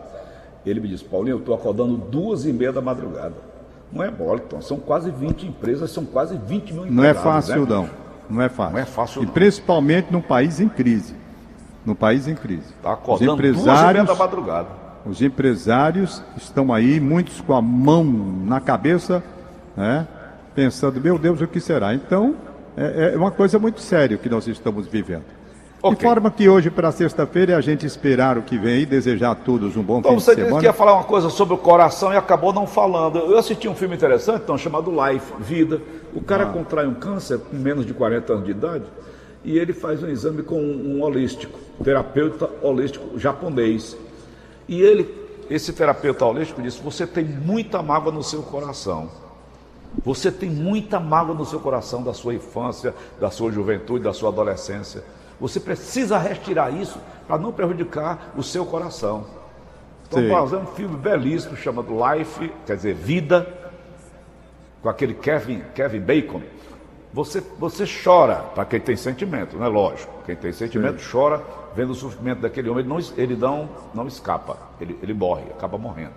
ele 0.66 0.80
me 0.80 0.88
disse, 0.88 1.04
Paulinho, 1.04 1.36
eu 1.36 1.40
estou 1.40 1.54
acordando 1.54 1.98
duas 1.98 2.48
e 2.48 2.52
meia 2.52 2.74
da 2.74 2.82
madrugada. 2.82 3.55
Não 3.92 4.04
é 4.04 4.12
Bolton, 4.12 4.62
são 4.62 4.78
quase 4.78 5.12
20 5.12 5.48
empresas, 5.48 5.92
são 5.92 6.06
quase 6.06 6.38
20 6.38 6.74
mil 6.74 6.86
empregados. 6.86 6.96
Não 6.96 7.04
é 7.04 7.14
fácil, 7.14 7.62
né? 7.62 7.68
não. 7.70 7.90
Não 8.30 8.42
é 8.42 8.50
fácil. 8.50 8.74
Não 8.74 8.80
é 8.80 8.86
fácil, 8.86 9.24
E 9.24 9.28
principalmente 9.28 10.12
num 10.12 10.22
país 10.22 10.60
em 10.60 10.68
crise. 10.68 11.16
No 11.86 11.96
país 11.96 12.28
em 12.28 12.36
crise. 12.36 12.74
Está 12.78 12.94
acordando 12.94 13.32
os 13.32 13.38
empresários, 13.38 14.08
da 14.08 14.16
madrugada. 14.16 14.68
Os 15.06 15.22
empresários 15.22 16.24
estão 16.36 16.74
aí, 16.74 17.00
muitos 17.00 17.40
com 17.42 17.54
a 17.54 17.62
mão 17.62 18.04
na 18.04 18.60
cabeça, 18.60 19.24
né? 19.78 20.08
pensando, 20.56 21.00
meu 21.00 21.20
Deus, 21.20 21.40
o 21.42 21.48
que 21.48 21.60
será? 21.60 21.94
Então, 21.94 22.36
é, 22.76 23.14
é 23.14 23.18
uma 23.18 23.30
coisa 23.30 23.60
muito 23.60 23.80
séria 23.82 24.18
que 24.18 24.28
nós 24.28 24.48
estamos 24.48 24.88
vivendo. 24.88 25.35
Okay. 25.86 25.98
De 25.98 26.04
forma 26.04 26.32
que 26.32 26.50
hoje, 26.50 26.72
para 26.72 26.92
sexta-feira, 26.92 27.54
é 27.54 27.56
a 27.56 27.62
gente 27.62 27.86
esperar 27.86 28.40
o 28.40 28.42
que 28.42 28.58
vem 28.58 28.82
e 28.82 28.86
desejar 28.88 29.32
a 29.32 29.36
todos 29.36 29.78
um 29.78 29.84
bom 29.84 30.00
então, 30.00 30.14
fim 30.14 30.18
de 30.18 30.24
semana. 30.24 30.42
Então, 30.42 30.56
você 30.56 30.60
que 30.62 30.66
ia 30.66 30.74
falar 30.74 30.94
uma 30.96 31.04
coisa 31.04 31.30
sobre 31.30 31.54
o 31.54 31.58
coração 31.60 32.12
e 32.12 32.18
acabou 32.18 32.52
não 32.52 32.66
falando. 32.66 33.20
Eu 33.20 33.38
assisti 33.38 33.68
um 33.68 33.76
filme 33.76 33.96
interessante, 33.96 34.42
então, 34.42 34.58
chamado 34.58 34.90
Life, 34.90 35.32
Vida. 35.40 35.80
O 36.16 36.22
cara 36.22 36.46
ah. 36.46 36.48
contrai 36.48 36.88
um 36.88 36.96
câncer 36.96 37.38
com 37.38 37.56
menos 37.56 37.86
de 37.86 37.94
40 37.94 38.34
anos 38.34 38.46
de 38.46 38.52
idade 38.52 38.86
e 39.44 39.60
ele 39.60 39.74
faz 39.74 40.02
um 40.02 40.08
exame 40.08 40.42
com 40.42 40.60
um, 40.60 40.98
um 40.98 41.04
holístico, 41.04 41.60
terapeuta 41.84 42.50
holístico 42.64 43.20
japonês. 43.20 43.96
E 44.68 44.82
ele, 44.82 45.08
esse 45.52 45.72
terapeuta 45.72 46.26
holístico, 46.26 46.64
disse: 46.64 46.82
Você 46.82 47.06
tem 47.06 47.24
muita 47.24 47.84
mágoa 47.84 48.12
no 48.12 48.24
seu 48.24 48.42
coração. 48.42 49.08
Você 50.04 50.32
tem 50.32 50.50
muita 50.50 51.00
mágoa 51.00 51.36
no 51.36 51.46
seu 51.46 51.60
coração 51.60 52.02
da 52.02 52.12
sua 52.12 52.34
infância, 52.34 52.94
da 53.22 53.30
sua 53.30 53.52
juventude, 53.52 54.04
da 54.04 54.14
sua 54.14 54.30
adolescência. 54.30 55.04
Você 55.40 55.60
precisa 55.60 56.18
retirar 56.18 56.72
isso 56.72 57.00
para 57.28 57.38
não 57.38 57.52
prejudicar 57.52 58.32
o 58.36 58.44
seu 58.44 58.66
coração. 58.66 59.26
Estou 60.04 60.30
fazendo 60.30 60.64
um 60.64 60.74
filme 60.74 60.98
belíssimo 60.98 61.58
chamado 61.58 61.92
Life, 61.92 62.52
quer 62.66 62.76
dizer, 62.76 62.94
Vida, 62.94 63.48
com 64.82 64.90
aquele 64.90 65.14
Kevin, 65.16 65.64
Kevin 65.74 66.00
Bacon. 66.00 66.42
Você, 67.12 67.42
você 67.58 67.86
chora 68.04 68.36
para 68.54 68.66
quem 68.66 68.80
tem 68.80 68.96
sentimento, 68.96 69.58
não 69.58 69.66
é 69.66 69.70
lógico. 69.70 70.14
Quem 70.26 70.36
tem 70.36 70.52
sentimento 70.52 71.02
Sim. 71.02 71.10
chora 71.12 71.42
vendo 71.76 71.92
o 71.92 71.96
sofrimento 71.96 72.42
daquele 72.42 72.70
homem. 72.70 72.84
Ele 72.84 72.90
não, 72.94 73.00
ele 73.18 73.36
não, 73.36 73.70
não 73.94 74.08
escapa, 74.08 74.58
ele, 74.80 74.98
ele 75.02 75.14
morre, 75.14 75.44
acaba 75.50 75.78
morrendo. 75.78 76.14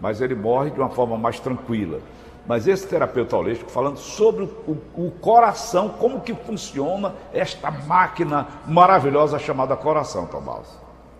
Mas 0.00 0.20
ele 0.20 0.34
morre 0.34 0.70
de 0.70 0.78
uma 0.80 0.88
forma 0.88 1.16
mais 1.16 1.38
tranquila. 1.38 2.00
Mas 2.48 2.66
esse 2.66 2.88
terapeuta 2.88 3.36
holístico 3.36 3.70
falando 3.70 3.98
sobre 3.98 4.44
o, 4.44 4.76
o, 4.96 5.10
coração, 5.20 5.90
como 5.90 6.22
que 6.22 6.34
funciona 6.34 7.12
esta 7.30 7.70
máquina 7.70 8.48
maravilhosa 8.66 9.38
chamada 9.38 9.76
coração, 9.76 10.26
Tomás. 10.26 10.66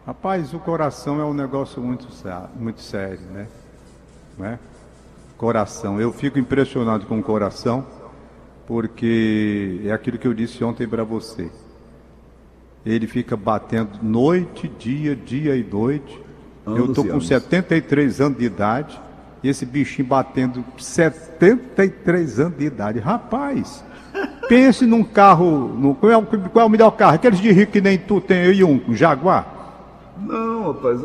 Rapaz, 0.06 0.54
o 0.54 0.58
coração 0.58 1.20
é 1.20 1.24
um 1.26 1.34
negócio 1.34 1.82
muito, 1.82 2.08
muito 2.56 2.80
sério, 2.80 3.20
né? 3.30 3.46
né? 4.38 4.58
Coração. 5.36 6.00
Eu 6.00 6.14
fico 6.14 6.38
impressionado 6.38 7.04
com 7.04 7.18
o 7.18 7.22
coração, 7.22 7.84
porque 8.66 9.82
é 9.84 9.92
aquilo 9.92 10.16
que 10.16 10.26
eu 10.26 10.32
disse 10.32 10.64
ontem 10.64 10.88
para 10.88 11.04
você. 11.04 11.50
Ele 12.86 13.06
fica 13.06 13.36
batendo 13.36 14.02
noite, 14.02 14.66
dia, 14.66 15.14
dia 15.14 15.54
e 15.54 15.62
noite. 15.62 16.24
Anos 16.64 16.78
eu 16.78 16.86
estou 16.86 17.04
com 17.04 17.20
73 17.20 18.18
anos 18.22 18.38
de 18.38 18.46
idade 18.46 19.07
e 19.42 19.48
esse 19.48 19.64
bichinho 19.64 20.08
batendo 20.08 20.64
73 20.76 22.40
anos 22.40 22.58
de 22.58 22.64
idade. 22.64 22.98
Rapaz, 22.98 23.84
pense 24.48 24.86
num 24.86 25.04
carro. 25.04 25.96
Qual, 26.00 26.12
é 26.12 26.16
o, 26.16 26.22
qual 26.24 26.64
é 26.64 26.66
o 26.66 26.70
melhor 26.70 26.90
carro? 26.92 27.14
Aqueles 27.14 27.40
de 27.40 27.50
rico 27.52 27.72
que 27.72 27.80
nem 27.80 27.98
tu 27.98 28.20
tem 28.20 28.42
aí 28.42 28.64
um, 28.64 28.80
um 28.88 28.94
Jaguar? 28.94 29.54
Não, 30.20 30.72
rapaz. 30.72 31.00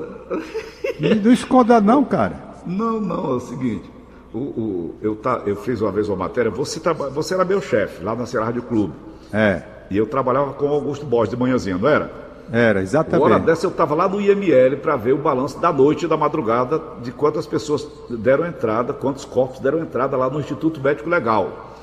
Não, 0.99 1.31
esconda 1.31 1.79
não, 1.79 2.03
cara. 2.03 2.35
Não, 2.65 2.99
não, 2.99 3.31
é 3.31 3.35
o 3.35 3.39
seguinte. 3.39 3.89
O, 4.33 4.37
o, 4.37 4.95
eu, 5.01 5.15
tá, 5.15 5.43
eu 5.45 5.55
fiz 5.55 5.79
uma 5.81 5.91
vez 5.91 6.09
uma 6.09 6.17
matéria, 6.17 6.49
você, 6.49 6.79
você 7.13 7.35
era 7.35 7.45
meu 7.45 7.61
chefe 7.61 8.03
lá 8.03 8.15
na 8.15 8.25
Serra 8.25 8.45
Rádio 8.45 8.63
Clube. 8.63 8.93
É. 9.31 9.61
E 9.91 9.97
eu 9.97 10.07
trabalhava 10.07 10.53
com 10.53 10.65
o 10.65 10.69
Augusto 10.69 11.05
Borges 11.05 11.29
de 11.29 11.39
manhãzinha, 11.39 11.77
não 11.77 11.87
era? 11.87 12.22
Era, 12.55 12.83
exatamente. 12.83 13.23
Hora 13.23 13.39
dessa 13.39 13.65
eu 13.65 13.71
estava 13.71 13.95
lá 13.95 14.07
no 14.07 14.21
IML 14.21 14.77
para 14.77 14.95
ver 14.95 15.13
o 15.13 15.17
balanço 15.17 15.59
da 15.59 15.73
noite 15.73 16.05
e 16.05 16.07
da 16.07 16.15
madrugada 16.15 16.79
de 17.01 17.11
quantas 17.11 17.47
pessoas 17.47 17.89
deram 18.11 18.45
entrada, 18.45 18.93
quantos 18.93 19.25
corpos 19.25 19.59
deram 19.59 19.79
entrada 19.79 20.15
lá 20.15 20.29
no 20.29 20.39
Instituto 20.39 20.79
Médico 20.79 21.09
Legal. 21.09 21.73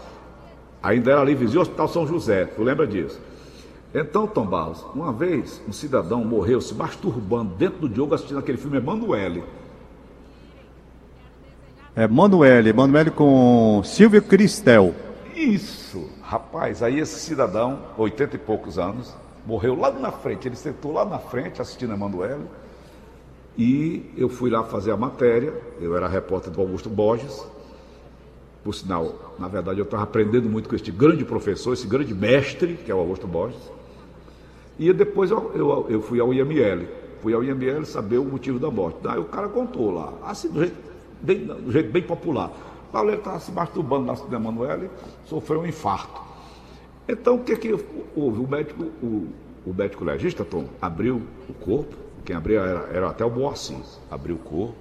Ainda 0.80 1.10
era 1.10 1.20
ali 1.22 1.34
vizinho 1.34 1.60
Hospital 1.60 1.88
São 1.88 2.06
José, 2.06 2.44
tu 2.44 2.62
lembra 2.62 2.86
disso? 2.86 3.20
Então, 3.92 4.28
Tom 4.28 4.46
Barros, 4.46 4.86
uma 4.94 5.12
vez 5.12 5.60
um 5.68 5.72
cidadão 5.72 6.24
morreu 6.24 6.60
se 6.60 6.72
masturbando 6.72 7.52
dentro 7.56 7.80
do 7.80 7.88
Diogo 7.88 8.14
assistindo 8.14 8.38
aquele 8.38 8.56
filme 8.56 8.76
Emanuele. 8.76 9.42
É 11.96 12.04
Emanuele, 12.04 12.70
Emanuele 12.70 13.10
com 13.10 13.82
Silvio 13.84 14.22
Cristel. 14.22 14.94
Isso, 15.34 16.08
rapaz, 16.22 16.80
aí 16.80 17.00
esse 17.00 17.18
cidadão, 17.18 17.80
oitenta 17.98 18.36
e 18.36 18.38
poucos 18.38 18.78
anos, 18.78 19.12
morreu 19.46 19.78
lá 19.78 19.90
na 19.90 20.10
frente. 20.10 20.48
Ele 20.48 20.56
sentou 20.56 20.92
lá 20.92 21.04
na 21.04 21.18
frente 21.18 21.60
assistindo 21.60 21.92
a 21.92 21.94
Emanuele. 21.94 22.44
E 23.56 24.10
eu 24.16 24.28
fui 24.28 24.50
lá 24.50 24.64
fazer 24.64 24.90
a 24.92 24.96
matéria. 24.96 25.52
Eu 25.80 25.96
era 25.96 26.08
repórter 26.08 26.52
do 26.52 26.60
Augusto 26.60 26.88
Borges. 26.88 27.44
Por 28.62 28.74
sinal, 28.74 29.34
na 29.38 29.48
verdade, 29.48 29.78
eu 29.78 29.84
estava 29.84 30.02
aprendendo 30.02 30.48
muito 30.48 30.68
com 30.68 30.76
este 30.76 30.90
grande 30.90 31.24
professor, 31.24 31.72
esse 31.72 31.86
grande 31.86 32.14
mestre, 32.14 32.74
que 32.74 32.90
é 32.90 32.94
o 32.94 32.98
Augusto 32.98 33.26
Borges. 33.26 33.60
E 34.78 34.92
depois 34.92 35.30
eu, 35.30 35.52
eu, 35.54 35.86
eu 35.88 36.02
fui 36.02 36.20
ao 36.20 36.32
IML. 36.32 36.86
Fui 37.22 37.34
ao 37.34 37.42
IML 37.42 37.84
saber 37.84 38.18
o 38.18 38.24
motivo 38.24 38.58
da 38.58 38.70
morte. 38.70 38.98
Daí 39.02 39.18
o 39.18 39.24
cara 39.24 39.48
contou 39.48 39.90
lá, 39.90 40.12
assim, 40.24 40.48
do 40.48 40.60
jeito 40.60 40.76
bem, 41.22 41.44
do 41.44 41.70
jeito 41.70 41.90
bem 41.90 42.02
popular. 42.02 42.50
Paulo 42.90 43.12
estava 43.12 43.38
se 43.38 43.52
masturbando 43.52 44.06
na 44.06 44.16
cidade 44.16 44.34
Emanuele, 44.34 44.90
sofreu 45.26 45.60
um 45.60 45.66
infarto. 45.66 46.29
Então, 47.08 47.36
o 47.36 47.44
que 47.44 47.56
que 47.56 47.72
houve? 47.72 48.40
O 48.40 48.46
médico, 48.46 48.84
o, 49.02 49.28
o 49.66 49.74
médico 49.74 50.04
legista, 50.04 50.44
Tom, 50.44 50.66
abriu 50.80 51.22
o 51.48 51.52
corpo, 51.54 51.96
quem 52.24 52.36
abriu 52.36 52.60
era, 52.60 52.88
era 52.92 53.08
até 53.10 53.24
o 53.24 53.30
Boacir, 53.30 53.76
abriu 54.10 54.36
o 54.36 54.38
corpo, 54.38 54.74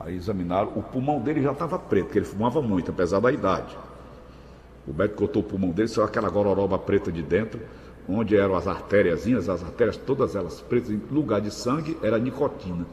aí 0.00 0.16
examinaram, 0.16 0.72
o 0.76 0.82
pulmão 0.82 1.20
dele 1.20 1.42
já 1.42 1.52
estava 1.52 1.78
preto, 1.78 2.06
porque 2.06 2.18
ele 2.18 2.26
fumava 2.26 2.62
muito, 2.62 2.90
apesar 2.90 3.20
da 3.20 3.30
idade. 3.30 3.76
O 4.86 4.92
médico 4.92 5.18
cortou 5.18 5.42
o 5.42 5.44
pulmão 5.44 5.70
dele, 5.70 5.88
saiu 5.88 6.04
aquela 6.04 6.28
gororoba 6.28 6.78
preta 6.78 7.10
de 7.10 7.22
dentro, 7.22 7.60
onde 8.08 8.36
eram 8.36 8.54
as 8.54 8.66
artériazinhas, 8.66 9.48
as 9.48 9.62
artérias 9.62 9.96
todas 9.96 10.36
elas 10.36 10.60
pretas, 10.60 10.90
em 10.90 11.00
lugar 11.10 11.40
de 11.40 11.50
sangue 11.50 11.96
era 12.02 12.18
nicotina. 12.18 12.86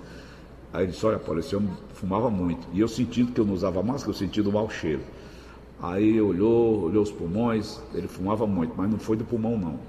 Aí 0.73 0.84
ele 0.86 0.91
disse, 0.91 1.06
olha, 1.06 1.19
Paulo, 1.19 1.41
esse 1.41 1.54
homem 1.54 1.69
fumava 1.93 2.30
muito. 2.30 2.65
E 2.73 2.80
eu 2.80 2.88
sentindo 2.88 3.34
que 3.34 3.41
eu 3.41 3.45
não 3.45 3.54
usava 3.54 3.84
máscara, 3.84 4.12
eu 4.12 4.13
sentindo 4.13 4.49
o 4.49 4.54
mau 4.54 4.69
cheiro. 4.69 5.01
Aí 5.82 6.22
olhou, 6.22 6.84
olhou 6.84 7.02
os 7.02 7.12
pulmões, 7.12 7.80
ele 7.94 8.08
fumava 8.08 8.46
muito, 8.46 8.74
mas 8.78 8.89
não 8.89 9.00
foi 9.00 9.17
do 9.17 9.26
pulmão 9.26 9.58
não. 9.58 9.80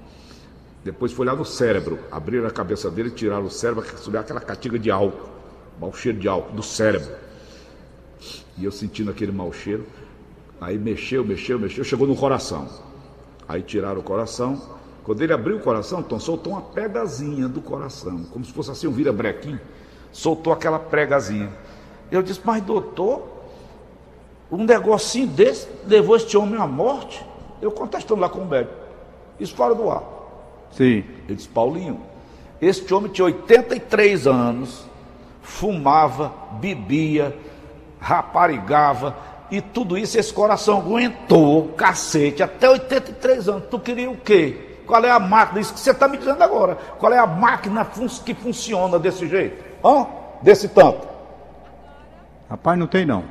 Depois 0.83 1.11
foi 1.11 1.25
lá 1.25 1.35
no 1.35 1.45
cérebro, 1.45 1.99
abriram 2.11 2.47
a 2.47 2.51
cabeça 2.51 2.89
dele, 2.89 3.11
tiraram 3.11 3.45
o 3.45 3.51
cérebro, 3.51 3.85
subiu 3.97 4.19
aquela 4.19 4.41
catiga 4.41 4.79
de 4.79 4.89
álcool, 4.89 5.29
mau 5.79 5.93
cheiro 5.93 6.17
de 6.17 6.27
álcool, 6.27 6.53
do 6.53 6.63
cérebro. 6.63 7.09
E 8.57 8.65
eu 8.65 8.71
sentindo 8.71 9.11
aquele 9.11 9.31
mau 9.31 9.53
cheiro, 9.53 9.85
aí 10.59 10.77
mexeu, 10.77 11.23
mexeu, 11.23 11.59
mexeu, 11.59 11.83
chegou 11.83 12.07
no 12.07 12.15
coração. 12.15 12.67
Aí 13.47 13.61
tiraram 13.61 13.99
o 13.99 14.03
coração. 14.03 14.61
Quando 15.03 15.21
ele 15.21 15.33
abriu 15.33 15.57
o 15.57 15.59
coração, 15.59 16.01
Tom, 16.01 16.19
soltou 16.19 16.53
uma 16.53 16.61
pegazinha 16.61 17.47
do 17.47 17.61
coração, 17.61 18.23
como 18.31 18.43
se 18.43 18.51
fosse 18.51 18.71
assim 18.71 18.87
um 18.87 18.91
vira-brequim. 18.91 19.59
Soltou 20.11 20.51
aquela 20.51 20.79
pregazinha. 20.79 21.51
Eu 22.11 22.21
disse, 22.21 22.41
mas 22.43 22.63
doutor, 22.63 23.32
um 24.55 24.65
negocinho 24.65 25.27
desse 25.27 25.67
levou 25.87 26.15
este 26.15 26.37
homem 26.37 26.59
à 26.59 26.67
morte. 26.67 27.25
Eu 27.61 27.71
contestando 27.71 28.21
lá 28.21 28.29
com 28.29 28.39
o 28.39 28.45
médico. 28.45 28.73
Isso 29.39 29.55
fora 29.55 29.73
do 29.73 29.89
ar. 29.89 30.03
Sim. 30.71 31.03
Ele 31.27 31.35
disse, 31.35 31.47
Paulinho, 31.47 31.99
este 32.61 32.93
homem 32.93 33.11
tinha 33.11 33.25
83 33.25 34.27
anos, 34.27 34.85
fumava, 35.41 36.33
bebia, 36.53 37.35
raparigava, 37.99 39.15
e 39.49 39.61
tudo 39.61 39.97
isso 39.97 40.19
esse 40.19 40.33
coração 40.33 40.79
aguentou, 40.79 41.69
cacete, 41.69 42.43
até 42.43 42.69
83 42.69 43.49
anos. 43.49 43.63
Tu 43.69 43.79
queria 43.79 44.09
o 44.09 44.17
quê? 44.17 44.77
Qual 44.85 45.03
é 45.03 45.09
a 45.09 45.19
máquina? 45.19 45.61
Isso 45.61 45.73
que 45.73 45.79
você 45.79 45.91
está 45.91 46.07
me 46.07 46.17
dizendo 46.17 46.43
agora. 46.43 46.75
Qual 46.99 47.11
é 47.11 47.17
a 47.17 47.25
máquina 47.25 47.87
que 48.25 48.33
funciona 48.33 48.99
desse 48.99 49.27
jeito? 49.27 49.63
Hã? 49.83 50.05
Desse 50.41 50.67
tanto? 50.67 51.07
Rapaz, 52.49 52.77
não 52.77 52.87
tem 52.87 53.05
não. 53.05 53.23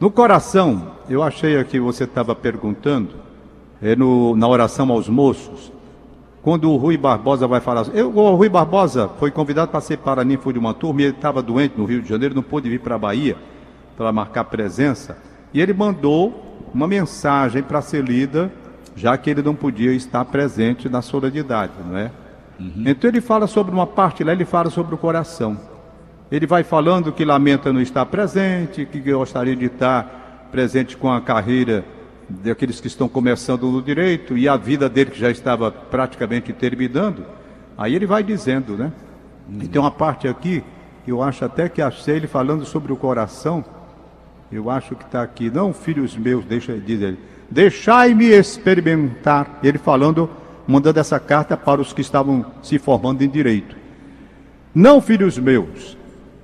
No 0.00 0.10
coração, 0.10 0.92
eu 1.10 1.22
achei 1.22 1.58
aqui, 1.58 1.78
você 1.78 2.04
estava 2.04 2.34
perguntando, 2.34 3.10
é 3.82 3.94
no, 3.94 4.34
na 4.34 4.48
oração 4.48 4.90
aos 4.90 5.10
moços, 5.10 5.70
quando 6.40 6.72
o 6.72 6.76
Rui 6.78 6.96
Barbosa 6.96 7.46
vai 7.46 7.60
falar. 7.60 7.86
Eu, 7.92 8.10
o 8.16 8.34
Rui 8.34 8.48
Barbosa 8.48 9.10
foi 9.18 9.30
convidado 9.30 9.70
para 9.70 9.82
ser 9.82 9.98
paraninfo 9.98 10.54
de 10.54 10.58
uma 10.58 10.72
turma 10.72 11.02
e 11.02 11.04
ele 11.04 11.14
estava 11.14 11.42
doente 11.42 11.74
no 11.76 11.84
Rio 11.84 12.00
de 12.00 12.08
Janeiro, 12.08 12.34
não 12.34 12.42
pôde 12.42 12.66
vir 12.70 12.80
para 12.80 12.94
a 12.94 12.98
Bahia 12.98 13.36
para 13.94 14.10
marcar 14.10 14.44
presença. 14.44 15.18
E 15.52 15.60
ele 15.60 15.74
mandou 15.74 16.62
uma 16.72 16.88
mensagem 16.88 17.62
para 17.62 17.82
ser 17.82 18.02
lida, 18.02 18.50
já 18.96 19.18
que 19.18 19.28
ele 19.28 19.42
não 19.42 19.54
podia 19.54 19.92
estar 19.92 20.24
presente 20.24 20.88
na 20.88 21.02
solenidade, 21.02 21.74
não 21.86 21.98
é? 21.98 22.10
Uhum. 22.58 22.84
Então 22.86 23.10
ele 23.10 23.20
fala 23.20 23.46
sobre 23.46 23.70
uma 23.74 23.86
parte 23.86 24.24
lá, 24.24 24.32
ele 24.32 24.46
fala 24.46 24.70
sobre 24.70 24.94
o 24.94 24.98
coração. 24.98 25.58
Ele 26.30 26.46
vai 26.46 26.62
falando 26.62 27.12
que 27.12 27.24
lamenta 27.24 27.72
não 27.72 27.80
estar 27.80 28.06
presente, 28.06 28.86
que 28.86 29.00
gostaria 29.00 29.56
de 29.56 29.66
estar 29.66 30.48
presente 30.52 30.96
com 30.96 31.10
a 31.10 31.20
carreira 31.20 31.84
daqueles 32.28 32.80
que 32.80 32.86
estão 32.86 33.08
começando 33.08 33.68
no 33.70 33.82
direito 33.82 34.38
e 34.38 34.48
a 34.48 34.56
vida 34.56 34.88
dele 34.88 35.10
que 35.10 35.18
já 35.18 35.30
estava 35.30 35.70
praticamente 35.70 36.52
terminando. 36.52 37.24
Aí 37.76 37.94
ele 37.94 38.06
vai 38.06 38.22
dizendo, 38.22 38.76
né? 38.76 38.92
Uhum. 39.48 39.58
E 39.62 39.68
tem 39.68 39.80
uma 39.80 39.90
parte 39.90 40.28
aqui 40.28 40.62
que 41.04 41.10
eu 41.10 41.22
acho 41.22 41.44
até 41.44 41.68
que 41.68 41.82
achei 41.82 42.16
ele 42.16 42.28
falando 42.28 42.64
sobre 42.64 42.92
o 42.92 42.96
coração. 42.96 43.64
Eu 44.52 44.70
acho 44.70 44.94
que 44.94 45.04
está 45.04 45.22
aqui, 45.22 45.50
não, 45.50 45.72
filhos 45.72 46.16
meus, 46.16 46.44
deixa 46.44 46.76
diz 46.76 47.00
ele, 47.00 47.18
deixai-me 47.50 48.26
experimentar. 48.26 49.58
Ele 49.62 49.78
falando, 49.78 50.30
mandando 50.66 51.00
essa 51.00 51.18
carta 51.18 51.56
para 51.56 51.80
os 51.80 51.92
que 51.92 52.00
estavam 52.00 52.44
se 52.62 52.78
formando 52.78 53.22
em 53.22 53.28
direito. 53.28 53.76
Não, 54.74 55.00
filhos 55.00 55.38
meus, 55.38 55.96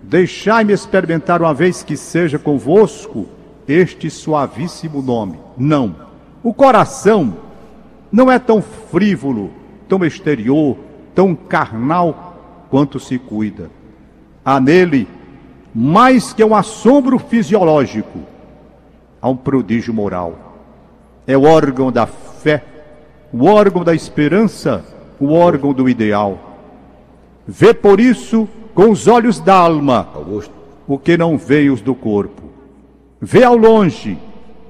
Deixai-me 0.06 0.72
experimentar 0.72 1.42
uma 1.42 1.52
vez 1.52 1.82
que 1.82 1.96
seja 1.96 2.38
convosco 2.38 3.26
este 3.66 4.08
suavíssimo 4.08 5.02
nome. 5.02 5.36
Não. 5.58 5.96
O 6.44 6.54
coração 6.54 7.36
não 8.12 8.30
é 8.30 8.38
tão 8.38 8.62
frívolo, 8.62 9.50
tão 9.88 10.04
exterior, 10.04 10.76
tão 11.12 11.34
carnal 11.34 12.66
quanto 12.70 13.00
se 13.00 13.18
cuida. 13.18 13.68
Há 14.44 14.60
nele 14.60 15.08
mais 15.74 16.32
que 16.32 16.44
um 16.44 16.54
assombro 16.54 17.18
fisiológico, 17.18 18.20
há 19.20 19.28
um 19.28 19.36
prodígio 19.36 19.92
moral. 19.92 20.54
É 21.26 21.36
o 21.36 21.42
órgão 21.42 21.90
da 21.90 22.06
fé, 22.06 22.62
o 23.32 23.44
órgão 23.44 23.82
da 23.82 23.92
esperança, 23.92 24.84
o 25.18 25.32
órgão 25.32 25.72
do 25.72 25.88
ideal. 25.88 26.38
Vê 27.44 27.74
por 27.74 27.98
isso 27.98 28.48
com 28.76 28.90
os 28.90 29.08
olhos 29.08 29.40
da 29.40 29.54
alma 29.54 30.06
Augusto. 30.14 30.52
o 30.86 30.98
que 30.98 31.16
não 31.16 31.38
veio 31.38 31.72
os 31.72 31.80
do 31.80 31.94
corpo. 31.94 32.42
Vê 33.18 33.42
ao 33.42 33.56
longe, 33.56 34.18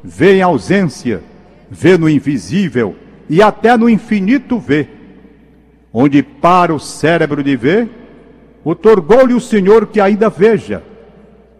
vê 0.02 0.36
em 0.36 0.42
ausência, 0.42 1.24
vê 1.68 1.98
no 1.98 2.08
invisível 2.08 2.94
e 3.28 3.42
até 3.42 3.76
no 3.76 3.90
infinito 3.90 4.60
vê. 4.60 4.86
Onde 5.92 6.22
para 6.22 6.72
o 6.72 6.78
cérebro 6.78 7.42
de 7.42 7.56
ver, 7.56 7.90
otorgou-lhe 8.64 9.34
o 9.34 9.40
Senhor 9.40 9.88
que 9.88 10.00
ainda 10.00 10.30
veja, 10.30 10.84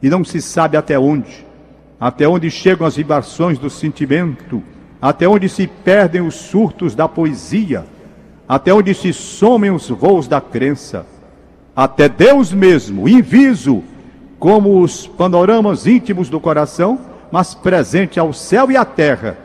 e 0.00 0.08
não 0.08 0.22
se 0.22 0.40
sabe 0.40 0.76
até 0.76 0.96
onde. 0.96 1.44
até 1.98 2.28
onde 2.28 2.48
chegam 2.50 2.86
as 2.86 2.94
vibrações 2.94 3.58
do 3.58 3.70
sentimento, 3.70 4.62
até 5.02 5.26
onde 5.26 5.48
se 5.48 5.66
perdem 5.66 6.20
os 6.20 6.34
surtos 6.34 6.94
da 6.94 7.08
poesia, 7.08 7.86
até 8.48 8.72
onde 8.72 8.94
se 8.94 9.12
somem 9.12 9.70
os 9.70 9.88
voos 9.88 10.28
da 10.28 10.40
crença, 10.40 11.06
até 11.76 12.08
Deus 12.08 12.54
mesmo, 12.54 13.06
inviso, 13.06 13.84
como 14.38 14.80
os 14.80 15.06
panoramas 15.06 15.86
íntimos 15.86 16.30
do 16.30 16.40
coração, 16.40 16.98
mas 17.30 17.54
presente 17.54 18.18
ao 18.18 18.32
céu 18.32 18.70
e 18.70 18.76
à 18.78 18.84
terra, 18.84 19.36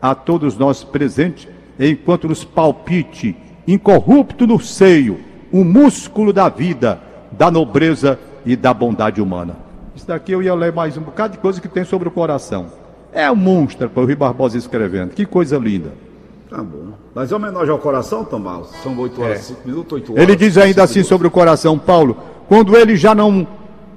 a 0.00 0.14
todos 0.14 0.58
nós 0.58 0.84
presente, 0.84 1.48
enquanto 1.80 2.28
nos 2.28 2.44
palpite, 2.44 3.34
incorrupto 3.66 4.46
no 4.46 4.60
seio, 4.60 5.18
o 5.50 5.64
músculo 5.64 6.30
da 6.30 6.50
vida, 6.50 7.00
da 7.30 7.50
nobreza 7.50 8.18
e 8.44 8.54
da 8.54 8.74
bondade 8.74 9.22
humana. 9.22 9.56
Isso 9.94 10.06
daqui 10.06 10.32
eu 10.32 10.42
ia 10.42 10.54
ler 10.54 10.72
mais 10.72 10.98
um 10.98 11.02
bocado 11.02 11.34
de 11.34 11.38
coisa 11.38 11.60
que 11.60 11.68
tem 11.68 11.84
sobre 11.84 12.08
o 12.08 12.12
coração. 12.12 12.66
É 13.12 13.30
um 13.30 13.36
monstro 13.36 13.88
para 13.88 14.02
o 14.02 14.06
Rio 14.06 14.16
Barbosa 14.16 14.58
escrevendo. 14.58 15.10
Que 15.10 15.24
coisa 15.24 15.58
linda. 15.58 15.92
Tá 16.52 16.62
bom. 16.62 16.92
Mas 17.14 17.32
é 17.32 17.36
homenagem 17.36 17.70
ao 17.70 17.78
coração, 17.78 18.24
Tomás? 18.24 18.66
São 18.82 18.96
8 18.98 19.22
horas, 19.22 19.38
É. 19.38 19.42
5 19.42 19.60
minutos, 19.64 19.92
8 19.94 20.12
horas. 20.12 20.22
Ele 20.22 20.36
diz 20.36 20.58
ainda 20.58 20.82
assim 20.82 20.96
minutos. 20.96 21.08
sobre 21.08 21.26
o 21.26 21.30
coração, 21.30 21.78
Paulo, 21.78 22.14
quando 22.46 22.76
ele 22.76 22.94
já 22.94 23.14
não 23.14 23.46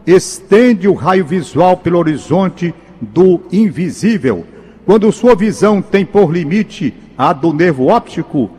estende 0.08 0.88
o 0.88 0.94
raio 0.94 1.26
visual 1.26 1.76
pelo 1.76 2.00
horizonte 2.00 2.74
do 3.02 3.42
invisível, 3.52 4.46
quando 4.86 5.12
sua 5.12 5.36
visão 5.36 5.82
tem 5.82 6.06
por 6.06 6.32
limite 6.32 6.94
a 7.18 7.34
do 7.34 7.52
nervo 7.52 7.88
óptico, 7.88 8.50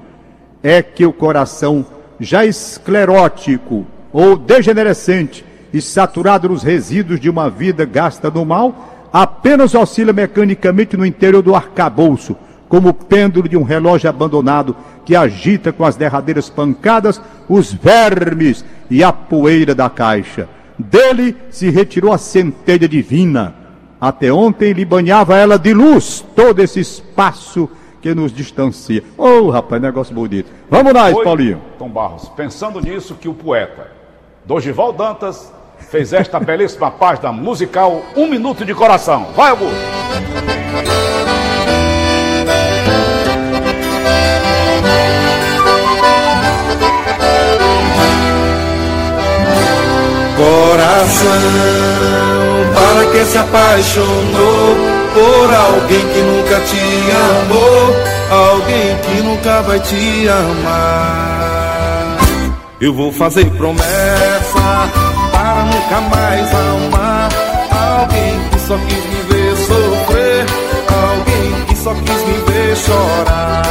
é 0.62 0.82
que 0.82 1.06
o 1.06 1.12
coração 1.12 1.86
já 2.20 2.44
esclerótico 2.44 3.86
ou 4.12 4.36
degenerescente 4.36 5.44
e 5.72 5.80
saturado 5.80 6.48
nos 6.48 6.62
resíduos 6.62 7.18
de 7.18 7.30
uma 7.30 7.48
vida 7.48 7.84
gasta 7.86 8.30
no 8.30 8.44
mal, 8.44 9.08
apenas 9.12 9.74
oscila 9.74 10.12
mecanicamente 10.12 10.96
no 10.96 11.06
interior 11.06 11.42
do 11.42 11.54
arcabouço, 11.54 12.36
como 12.68 12.88
o 12.88 12.94
pêndulo 12.94 13.48
de 13.48 13.56
um 13.56 13.62
relógio 13.62 14.10
abandonado 14.10 14.76
que 15.04 15.14
agita 15.14 15.72
com 15.72 15.84
as 15.84 15.96
derradeiras 15.96 16.50
pancadas 16.50 17.20
os 17.48 17.72
vermes 17.72 18.64
e 18.90 19.04
a 19.04 19.12
poeira 19.12 19.74
da 19.74 19.88
caixa. 19.88 20.48
Dele 20.78 21.36
se 21.50 21.70
retirou 21.70 22.12
a 22.12 22.18
centelha 22.18 22.88
divina. 22.88 23.54
Até 24.00 24.32
ontem 24.32 24.72
lhe 24.72 24.84
banhava 24.84 25.36
ela 25.36 25.58
de 25.58 25.72
luz 25.72 26.24
todo 26.34 26.60
esse 26.60 26.80
espaço 26.80 27.68
que 28.02 28.14
nos 28.14 28.32
distancia. 28.32 29.02
Oh, 29.16 29.48
rapaz, 29.48 29.80
negócio 29.80 30.14
bonito. 30.14 30.50
Vamos 30.70 30.92
lá, 30.92 31.10
Foi, 31.10 31.24
Paulinho. 31.24 31.62
Tom 31.78 31.88
Barros, 31.88 32.28
pensando 32.36 32.80
nisso 32.80 33.14
que 33.14 33.28
o 33.28 33.34
poeta 33.34 33.90
Dogival 34.44 34.92
Dantas 34.92 35.52
fez 35.78 36.12
esta 36.12 36.38
belíssima 36.40 36.90
página 36.90 37.32
musical 37.32 38.02
Um 38.16 38.28
Minuto 38.28 38.64
de 38.64 38.74
Coração. 38.74 39.28
Vai, 39.34 39.50
Augusto! 39.50 41.15
Coração, 50.36 51.30
para 52.74 53.10
quem 53.10 53.24
se 53.24 53.38
apaixonou 53.38 54.76
por 55.14 55.54
alguém 55.54 56.06
que 56.12 56.20
nunca 56.20 56.60
te 56.60 56.78
amou, 57.10 57.96
alguém 58.30 58.98
que 58.98 59.22
nunca 59.22 59.62
vai 59.62 59.80
te 59.80 60.28
amar. 60.28 62.18
Eu 62.78 62.92
vou 62.92 63.10
fazer 63.10 63.46
promessa 63.52 64.90
para 65.32 65.64
nunca 65.64 66.00
mais 66.14 66.54
amar 66.54 67.30
alguém 67.70 68.38
que 68.50 68.60
só 68.60 68.76
quis 68.76 69.04
me 69.06 69.22
ver 69.30 69.56
sofrer, 69.56 70.44
alguém 70.90 71.64
que 71.66 71.76
só 71.76 71.94
quis 71.94 72.22
me 72.26 72.52
ver 72.52 72.76
chorar. 72.76 73.62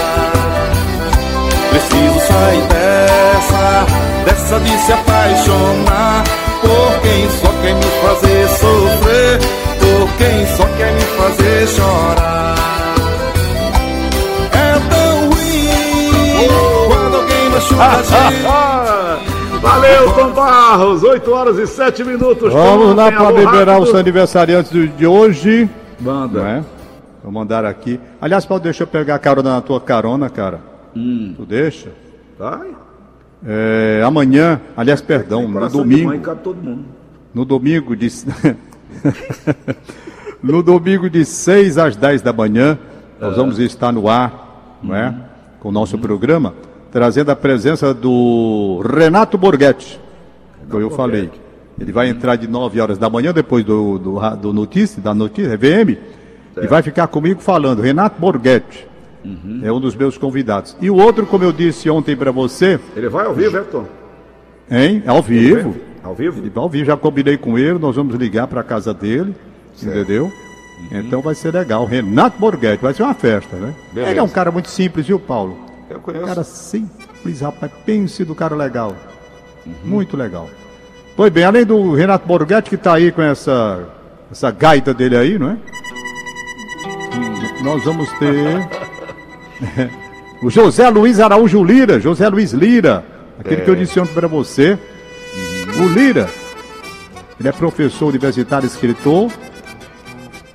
Preciso 1.70 2.20
sair 2.28 2.64
dessa, 2.70 3.86
dessa 4.26 4.60
de 4.62 4.78
se 4.80 4.94
apaixonar 4.94 6.45
por 6.62 7.02
quem 7.02 7.30
só 7.30 7.48
quer 7.62 7.76
me 7.76 7.84
fazer 8.02 8.48
sofrer, 8.50 9.40
por 9.80 10.18
quem 10.18 10.46
só 10.56 10.66
quer 10.78 10.94
me 10.94 11.02
fazer 11.02 11.68
chorar. 11.68 12.56
É 14.52 14.80
tão 14.90 15.30
ruim 15.30 16.48
quando 16.88 17.16
alguém 17.16 17.50
machuca 17.50 17.84
a 17.84 18.02
gente. 18.04 18.46
Ah, 18.48 19.18
valeu, 19.62 20.14
Tom 20.14 20.32
Barros! 20.32 21.04
8 21.04 21.32
horas 21.32 21.58
e 21.58 21.68
7 21.68 22.04
minutos. 22.04 22.54
Vamos 22.54 22.96
lá 22.96 23.12
para 23.12 23.32
liberar 23.32 23.80
os 23.80 23.94
aniversariantes 23.94 24.72
de 24.98 25.08
hoje. 25.08 25.70
Manda. 26.00 26.40
Não 26.40 26.48
é? 26.48 26.64
Vou 27.24 27.32
mandar 27.32 27.66
aqui. 27.66 28.00
Aliás, 28.22 28.46
Paulo, 28.46 28.64
deixa 28.64 28.84
eu 28.84 28.88
pegar 28.88 29.16
a 29.16 29.20
carona 29.20 29.56
na 29.56 29.62
tua 29.62 29.82
carona, 29.82 30.30
cara. 30.30 30.60
Tu 30.94 31.46
deixa? 31.46 31.90
Vai. 32.38 32.70
É, 33.48 34.02
amanhã, 34.04 34.60
aliás, 34.76 35.02
perdão, 35.02 35.48
no 35.48 35.70
domingo. 35.70 36.08
mãe, 36.08 36.20
cabe 36.20 36.42
todo 36.42 36.58
mundo. 36.58 36.86
No 37.32 37.46
domingo 37.46 37.96
de. 37.96 38.10
no 40.42 40.64
domingo 40.64 41.10
de 41.10 41.24
6 41.24 41.78
às 41.78 41.96
10 41.96 42.24
da 42.24 42.34
manhã, 42.34 42.78
nós 43.22 43.36
vamos 43.36 43.60
estar 43.60 43.92
no 43.92 44.10
ar, 44.10 44.80
não 44.82 44.96
é? 44.96 45.14
Com 45.60 45.70
o 45.70 45.72
nosso 45.72 45.98
programa, 45.98 46.56
trazendo 46.92 47.30
a 47.30 47.36
presença 47.36 47.94
do 47.94 48.82
Renato 48.84 49.38
Borghetti, 49.38 50.00
que 50.68 50.76
eu 50.76 50.90
falei. 50.90 51.30
Ele 51.80 51.92
vai 51.92 52.10
entrar 52.10 52.38
de 52.38 52.48
9 52.48 52.80
horas 52.80 52.98
da 52.98 53.10
manhã, 53.10 53.34
depois 53.34 53.64
do, 53.64 54.00
do, 54.00 54.36
do 54.38 54.54
notícia, 54.54 55.02
da 55.02 55.14
notícia, 55.14 55.58
VM, 55.58 55.98
e 56.58 56.68
vai 56.68 56.82
ficar 56.82 57.08
comigo 57.08 57.42
falando. 57.42 57.82
Renato 57.82 58.20
Borghetti 58.20 58.88
é 59.64 59.72
um 59.72 59.80
dos 59.80 59.96
meus 59.96 60.18
convidados. 60.18 60.76
E 60.82 60.90
o 60.90 60.96
outro, 60.96 61.26
como 61.26 61.44
eu 61.44 61.52
disse 61.52 61.90
ontem 61.90 62.16
para 62.16 62.32
você, 62.32 62.80
Ele 62.96 63.10
vai 63.10 63.26
ao 63.26 63.34
vivo, 63.34 63.58
é, 63.58 63.62
Tom? 63.62 63.86
hein? 64.70 65.04
Ao 65.06 65.22
vivo. 65.22 65.76
Ao 66.04 66.14
vivo? 66.16 66.40
Ele 66.40 66.50
vai 66.50 66.64
ouvir, 66.64 66.86
já 66.86 66.96
combinei 66.96 67.38
com 67.38 67.58
ele, 67.58 67.80
nós 67.80 67.96
vamos 67.96 68.16
ligar 68.16 68.48
para 68.48 68.62
a 68.62 68.64
casa 68.64 68.94
dele, 68.94 69.36
entendeu? 69.82 70.26
Uhum. 70.26 71.00
Então 71.00 71.22
vai 71.22 71.34
ser 71.34 71.54
legal. 71.54 71.86
Renato 71.86 72.38
Borghetti, 72.40 72.84
vai 72.84 72.94
ser 72.94 73.04
uma 73.04 73.14
festa, 73.14 73.56
né? 73.56 73.74
Beleza. 73.92 74.12
Ele 74.12 74.20
é 74.20 74.24
um 74.24 74.28
cara 74.30 74.52
muito 74.52 74.70
simples, 74.70 75.08
viu, 75.08 75.20
Paulo? 75.20 75.58
Eu 75.90 75.98
Um 75.98 76.02
conheço. 76.02 76.26
cara 76.26 76.44
simples, 76.44 77.42
rapaz. 77.42 77.72
Pense 77.86 78.24
do 78.24 78.36
cara 78.36 78.56
legal. 78.56 78.96
Uhum. 79.66 79.74
Muito 79.84 80.16
legal. 80.18 80.48
Pois 81.16 81.32
bem, 81.32 81.44
além 81.46 81.66
do 81.66 81.94
Renato 81.94 82.28
Borghetti, 82.28 82.70
que 82.70 82.76
está 82.76 82.94
aí 82.94 83.12
com 83.12 83.22
essa, 83.22 83.88
essa 84.32 84.52
gaita 84.52 84.94
dele 84.94 85.16
aí, 85.18 85.40
não 85.40 85.50
é? 85.52 85.58
Nós 87.64 87.84
vamos 87.84 88.12
ter 88.20 88.68
o 90.42 90.50
José 90.50 90.90
Luiz 90.90 91.20
Araújo 91.20 91.64
Lira, 91.64 92.00
José 92.00 92.28
Luiz 92.30 92.52
Lira, 92.52 93.04
aquele 93.40 93.62
que 93.62 93.70
eu 93.70 93.76
disse 93.76 94.00
ontem 94.00 94.14
para 94.14 94.28
você. 94.28 94.78
O 95.80 95.88
Lira, 95.90 96.30
ele 97.40 97.50
é 97.50 97.52
professor 97.52 98.08
universitário, 98.08 98.66
escritor, 98.68 99.30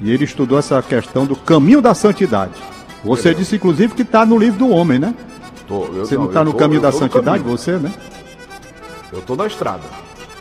e 0.01 0.11
ele 0.11 0.25
estudou 0.25 0.59
essa 0.59 0.81
questão 0.83 1.27
do 1.27 1.37
caminho 1.37 1.81
da 1.83 1.95
santidade. 1.95 2.53
Você 3.05 3.35
disse, 3.35 3.57
inclusive, 3.57 3.95
que 3.95 4.03
está 4.03 4.25
no 4.27 4.39
livro 4.39 4.59
do 4.59 4.69
homem, 4.71 4.99
né? 4.99 5.15
Tô, 5.67 5.81
Você 5.87 6.17
não 6.17 6.27
está 6.27 6.43
no 6.45 6.53
tô- 6.53 6.59
caminho 6.59 6.81
da 6.81 6.91
santidade, 6.93 7.39
caminho. 7.39 7.57
você, 7.57 7.73
né? 7.73 7.93
Eu 9.13 9.21
tô 9.23 9.37
na 9.37 9.47
estrada. 9.47 9.83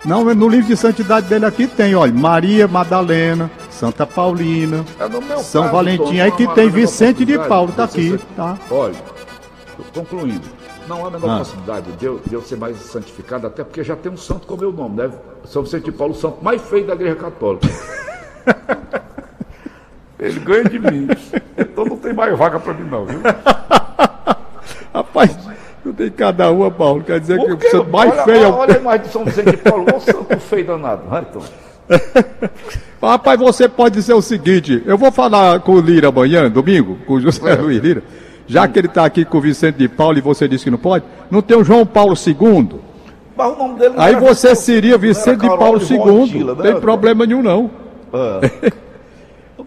Não, 0.05 0.23
no 0.33 0.47
livro 0.47 0.67
de 0.67 0.77
santidade 0.77 1.27
dele 1.27 1.45
aqui 1.45 1.67
tem, 1.67 1.93
olha, 1.95 2.11
Maria 2.13 2.67
Madalena, 2.67 3.49
Santa 3.79 4.05
Paulina, 4.05 4.83
É 4.99 5.37
São 5.41 5.61
caso, 5.63 5.73
Valentim, 5.73 6.17
Tom, 6.17 6.21
aí 6.21 6.31
que 6.33 6.45
tem 6.53 6.69
Vicente 6.69 7.23
de 7.23 7.39
Paulo, 7.39 7.71
tá 7.71 7.85
aqui, 7.85 8.09
ser- 8.09 8.19
tá? 8.35 8.57
Olha, 8.69 8.93
concluindo. 9.93 10.45
Não 10.85 11.05
há 11.05 11.07
a 11.07 11.11
menor 11.11 11.29
Ah. 11.29 11.37
possibilidade 11.37 11.89
de 11.93 12.05
eu, 12.05 12.19
de 12.27 12.33
eu 12.33 12.41
ser 12.41 12.57
mais 12.57 12.75
santificado, 12.77 13.47
até 13.47 13.63
porque 13.63 13.81
já 13.81 13.95
tem 13.95 14.11
um 14.11 14.17
santo 14.17 14.45
com 14.47 14.57
meu 14.57 14.73
nome, 14.73 14.97
né? 14.97 15.09
São 15.45 15.63
Vicente 15.63 15.85
de 15.85 15.91
Paulo, 15.93 16.11
o 16.13 16.17
santo 16.17 16.43
mais 16.43 16.61
feio 16.63 16.85
da 16.87 16.93
igreja 16.93 17.15
católica. 17.15 17.67
Ele 20.19 20.39
ganha 20.41 20.65
de 20.65 20.77
mim. 20.79 21.07
Então 21.57 21.85
não 21.85 21.95
tem 21.95 22.11
mais 22.13 22.37
vaga 22.37 22.59
pra 22.59 22.73
mim, 22.73 22.83
não, 22.89 23.05
viu? 23.05 23.21
Rapaz, 24.93 25.37
não 25.85 25.93
tem 25.93 26.11
cada 26.11 26.51
uma, 26.51 26.69
Paulo, 26.69 27.01
quer 27.01 27.21
dizer 27.21 27.39
que 27.39 27.53
o 27.67 27.71
santo 27.71 27.89
mais 27.89 28.11
olha, 28.11 28.23
feio 28.23 28.43
é. 28.43 28.47
Olha 28.51 28.75
a 28.75 28.79
imagem 28.79 29.05
de 29.05 29.09
São 29.13 29.23
Vicente 29.23 29.51
de 29.51 29.57
Paulo, 29.57 29.85
o 29.95 29.99
santo 30.01 30.37
feio 30.41 30.67
danado. 30.67 31.03
Vai, 31.07 31.23
Tom. 31.23 31.39
Rapaz, 33.01 33.39
você 33.39 33.67
pode 33.67 33.95
dizer 33.95 34.13
o 34.13 34.21
seguinte: 34.21 34.83
eu 34.85 34.97
vou 34.97 35.11
falar 35.11 35.59
com 35.61 35.73
o 35.73 35.81
Lira 35.81 36.09
amanhã, 36.09 36.49
domingo, 36.49 36.97
com 37.07 37.13
o 37.15 37.21
José 37.21 37.55
Luiz 37.55 37.81
Lira, 37.81 38.03
já 38.47 38.67
que 38.67 38.77
ele 38.79 38.87
está 38.87 39.05
aqui 39.05 39.23
com 39.25 39.37
o 39.37 39.41
Vicente 39.41 39.75
de 39.77 39.87
Paulo 39.87 40.17
e 40.17 40.21
você 40.21 40.47
disse 40.47 40.65
que 40.65 40.71
não 40.71 40.77
pode, 40.77 41.05
não 41.31 41.41
tem 41.41 41.57
o 41.57 41.63
João 41.63 41.85
Paulo 41.85 42.13
II. 42.15 42.79
Mas 43.37 43.53
o 43.53 43.55
nome 43.55 43.79
dele 43.79 43.93
não 43.95 44.03
Aí 44.03 44.11
era 44.13 44.19
você 44.19 44.49
Vicente- 44.49 44.65
seria 44.65 44.91
era 44.91 44.97
Vicente 44.97 45.39
de 45.41 45.47
Paulo 45.47 45.79
II. 45.81 46.43
Não 46.43 46.55
né? 46.55 46.63
tem 46.63 46.79
problema 46.81 47.25
nenhum, 47.25 47.41
não. 47.41 47.71
Ah. 48.13 48.41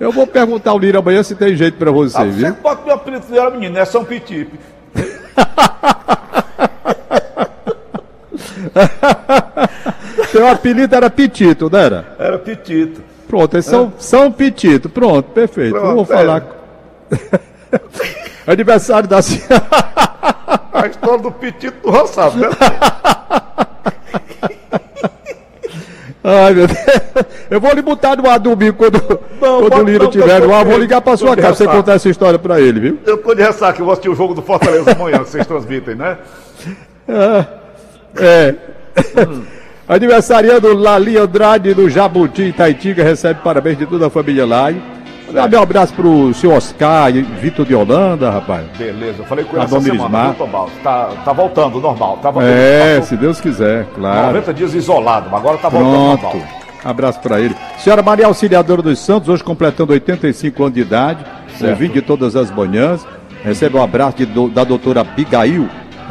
Eu 0.01 0.11
vou 0.11 0.27
perguntar 0.27 0.71
ao 0.73 0.79
Lira 0.79 0.99
amanhã 0.99 1.23
se 1.23 1.35
tem 1.35 1.55
jeito 1.55 1.77
para 1.79 1.91
você, 1.91 2.17
Ah, 2.19 2.25
viu? 2.25 2.49
você 2.49 2.53
bota 2.61 2.85
meu 2.85 2.95
apelido 2.95 3.27
dela, 3.27 3.51
menino, 3.51 3.79
é 3.79 3.85
São 3.85 4.05
Pitipe. 4.05 4.59
Seu 10.31 10.49
apelido 10.49 10.95
era 10.95 11.11
Pitito, 11.11 11.69
não 11.71 11.79
era? 11.79 12.12
Era 12.43 12.57
Pitito. 12.57 13.03
Pronto, 13.29 13.57
é 13.57 13.63
São, 13.63 13.93
São 13.99 14.33
Petito. 14.33 14.89
Pronto, 14.89 15.31
perfeito. 15.31 15.79
Pronto, 15.79 15.95
Vou 15.95 16.03
é. 16.03 16.07
falar. 16.07 16.45
Aniversário 18.47 19.09
da 19.09 19.23
senhora. 19.23 19.67
A 20.73 20.87
história 20.87 21.19
do 21.19 21.31
Petito 21.31 21.81
do 21.83 21.91
Roçado, 21.91 22.39
né? 22.39 22.49
Ai, 26.25 26.55
meu 26.55 26.67
Deus. 26.67 26.79
Eu 27.51 27.61
vou 27.61 27.73
lhe 27.73 27.83
botar 27.83 28.17
no 28.17 28.29
ar 28.29 28.39
domingo 28.39 28.75
quando, 28.75 29.01
quando 29.01 29.69
pode 29.69 29.81
o 29.81 29.85
Lino 29.85 30.05
não, 30.05 30.11
tiver 30.11 30.41
no 30.41 30.55
ar. 30.55 30.65
Vou 30.65 30.79
ligar 30.79 31.01
pra 31.01 31.13
tô 31.13 31.19
sua 31.19 31.37
casa 31.37 31.43
pra 31.43 31.55
você 31.55 31.67
contar 31.67 31.95
essa 31.95 32.09
história 32.09 32.39
pra 32.39 32.61
ele, 32.61 32.81
viu? 32.81 32.99
Eu 33.05 33.19
tô 33.19 33.35
de 33.35 33.43
ressaca, 33.43 33.81
eu 33.81 33.85
vou 33.85 33.93
assistir 33.93 34.09
o 34.09 34.15
jogo 34.15 34.35
do 34.35 34.43
Fortaleza 34.43 34.93
amanhã, 34.93 35.19
que 35.19 35.31
vocês 35.31 35.47
transmitem, 35.47 35.95
né? 35.95 36.19
É. 38.17 38.55
Aniversariando 39.89 40.75
Lali 40.75 41.17
Andrade 41.19 41.75
do 41.75 41.91
Jabuti 41.91 42.43
Itaitinga 42.43 43.03
recebe 43.03 43.41
parabéns 43.43 43.79
de 43.79 43.87
toda 43.87 44.07
a 44.07 44.11
família 44.11 44.47
Lai. 44.47 44.81
Dá 45.33 45.59
um 45.59 45.63
abraço 45.63 45.95
pro 45.95 46.33
seu 46.35 46.53
Oscar 46.53 47.09
e 47.17 47.23
Vitor 47.23 47.65
de 47.65 47.75
Holanda, 47.75 48.31
rapaz. 48.31 48.67
Beleza, 48.77 49.21
eu 49.21 49.25
falei 49.25 49.45
com 49.45 49.57
ele 49.57 49.67
Tá 49.67 49.77
essa 49.77 49.81
semana? 49.81 50.37
Tá, 50.85 51.11
tá 51.25 51.33
voltando, 51.33 51.81
normal. 51.81 52.19
Tava, 52.23 52.45
É, 52.45 52.97
passou 52.97 53.05
se 53.09 53.17
Deus 53.17 53.41
quiser, 53.41 53.87
claro. 53.95 54.27
90 54.29 54.55
dias 54.55 54.75
isolado, 54.75 55.29
mas 55.31 55.41
agora 55.41 55.57
tá 55.59 55.69
voltando 55.71 56.19
Pronto. 56.19 56.37
normal. 56.37 56.53
Abraço 56.85 57.21
pra 57.21 57.41
ele. 57.41 57.55
Senhora 57.79 58.03
Maria 58.03 58.27
Auxiliadora 58.27 58.83
dos 58.83 58.99
Santos, 58.99 59.29
hoje 59.29 59.43
completando 59.43 59.93
85 59.93 60.63
anos 60.65 60.75
de 60.75 60.81
idade, 60.81 61.25
Certo. 61.57 61.71
ouvindo 61.71 61.93
de 61.95 62.03
todas 62.03 62.37
as 62.37 62.51
manhãs. 62.51 63.07
Recebe 63.43 63.77
um 63.79 63.83
abraço 63.83 64.19
de 64.19 64.27
da 64.51 64.65
doutora 64.65 65.01
Abigail, 65.01 65.69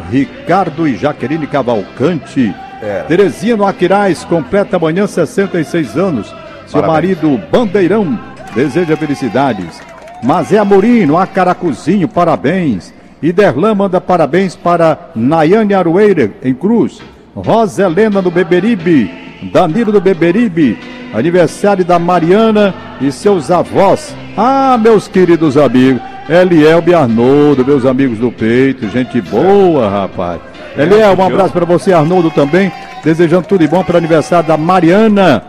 Ricardo 0.09 0.87
e 0.87 0.95
Jaqueline 0.97 1.45
Cavalcante. 1.45 2.53
É. 2.81 3.03
Terezinha 3.07 3.55
no 3.55 3.65
Aquiraz, 3.65 4.23
completa 4.23 4.77
amanhã 4.77 5.05
66 5.05 5.97
anos. 5.97 6.27
Seu 6.65 6.81
Parabéns. 6.81 6.87
marido 6.93 7.41
Bandeirão 7.51 8.19
deseja 8.55 8.97
felicidades. 8.97 9.81
Mazé 10.23 10.57
Amorim, 10.57 11.05
no 11.05 11.17
Acaracuzinho, 11.17 12.07
parabéns. 12.07 12.93
Iderlan 13.21 13.75
manda 13.75 14.01
parabéns 14.01 14.55
para 14.55 15.11
Nayane 15.15 15.73
Aroeira, 15.73 16.31
em 16.43 16.53
Cruz. 16.53 17.01
Rosa 17.35 17.83
Helena 17.83 18.21
do 18.21 18.31
Beberibe. 18.31 19.11
Danilo 19.51 19.91
do 19.91 20.01
Beberibe. 20.01 20.77
Aniversário 21.13 21.83
da 21.83 21.99
Mariana 21.99 22.73
e 22.99 23.11
seus 23.11 23.51
avós. 23.51 24.15
Ah, 24.37 24.77
meus 24.81 25.07
queridos 25.07 25.57
amigos. 25.57 26.01
Elielbe 26.29 26.93
Arnoldo, 26.93 27.65
meus 27.65 27.85
amigos 27.85 28.17
do 28.17 28.31
peito. 28.31 28.87
Gente 28.89 29.19
boa, 29.21 29.89
rapaz. 29.89 30.50
Eliel, 30.77 31.15
um 31.17 31.25
abraço 31.25 31.53
para 31.53 31.65
você, 31.65 31.93
Arnoldo, 31.93 32.31
também. 32.31 32.71
Desejando 33.03 33.47
tudo 33.47 33.61
de 33.61 33.67
bom 33.67 33.83
para 33.83 33.95
o 33.95 33.97
aniversário 33.97 34.47
da 34.47 34.57
Mariana. 34.57 35.43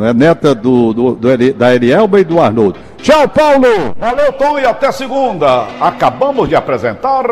É 0.00 0.12
neta 0.12 0.54
do, 0.54 0.92
do, 0.92 1.14
do 1.14 1.54
da 1.54 1.74
Elielba 1.74 2.20
e 2.20 2.24
do 2.24 2.40
Arnoldo. 2.40 2.78
Tchau, 2.98 3.28
Paulo! 3.28 3.94
Valeu, 3.98 4.32
Tom, 4.32 4.58
e 4.58 4.64
até 4.64 4.90
segunda. 4.90 5.66
Acabamos 5.80 6.48
de 6.48 6.56
apresentar. 6.56 7.24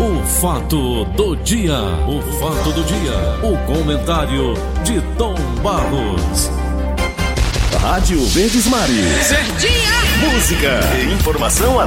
O 0.00 0.22
fato 0.24 1.04
do 1.04 1.36
dia. 1.36 1.78
O 2.08 2.20
fato 2.40 2.72
do 2.72 2.82
dia. 2.82 3.12
O 3.42 3.56
comentário 3.72 4.54
de 4.82 5.00
Tom 5.16 5.34
Barros. 5.62 6.50
Rádio 7.80 8.20
Verdes 8.26 8.66
Mares. 8.66 9.32
Música 10.20 10.80
e 10.98 11.12
informação 11.12 11.78
a 11.78 11.86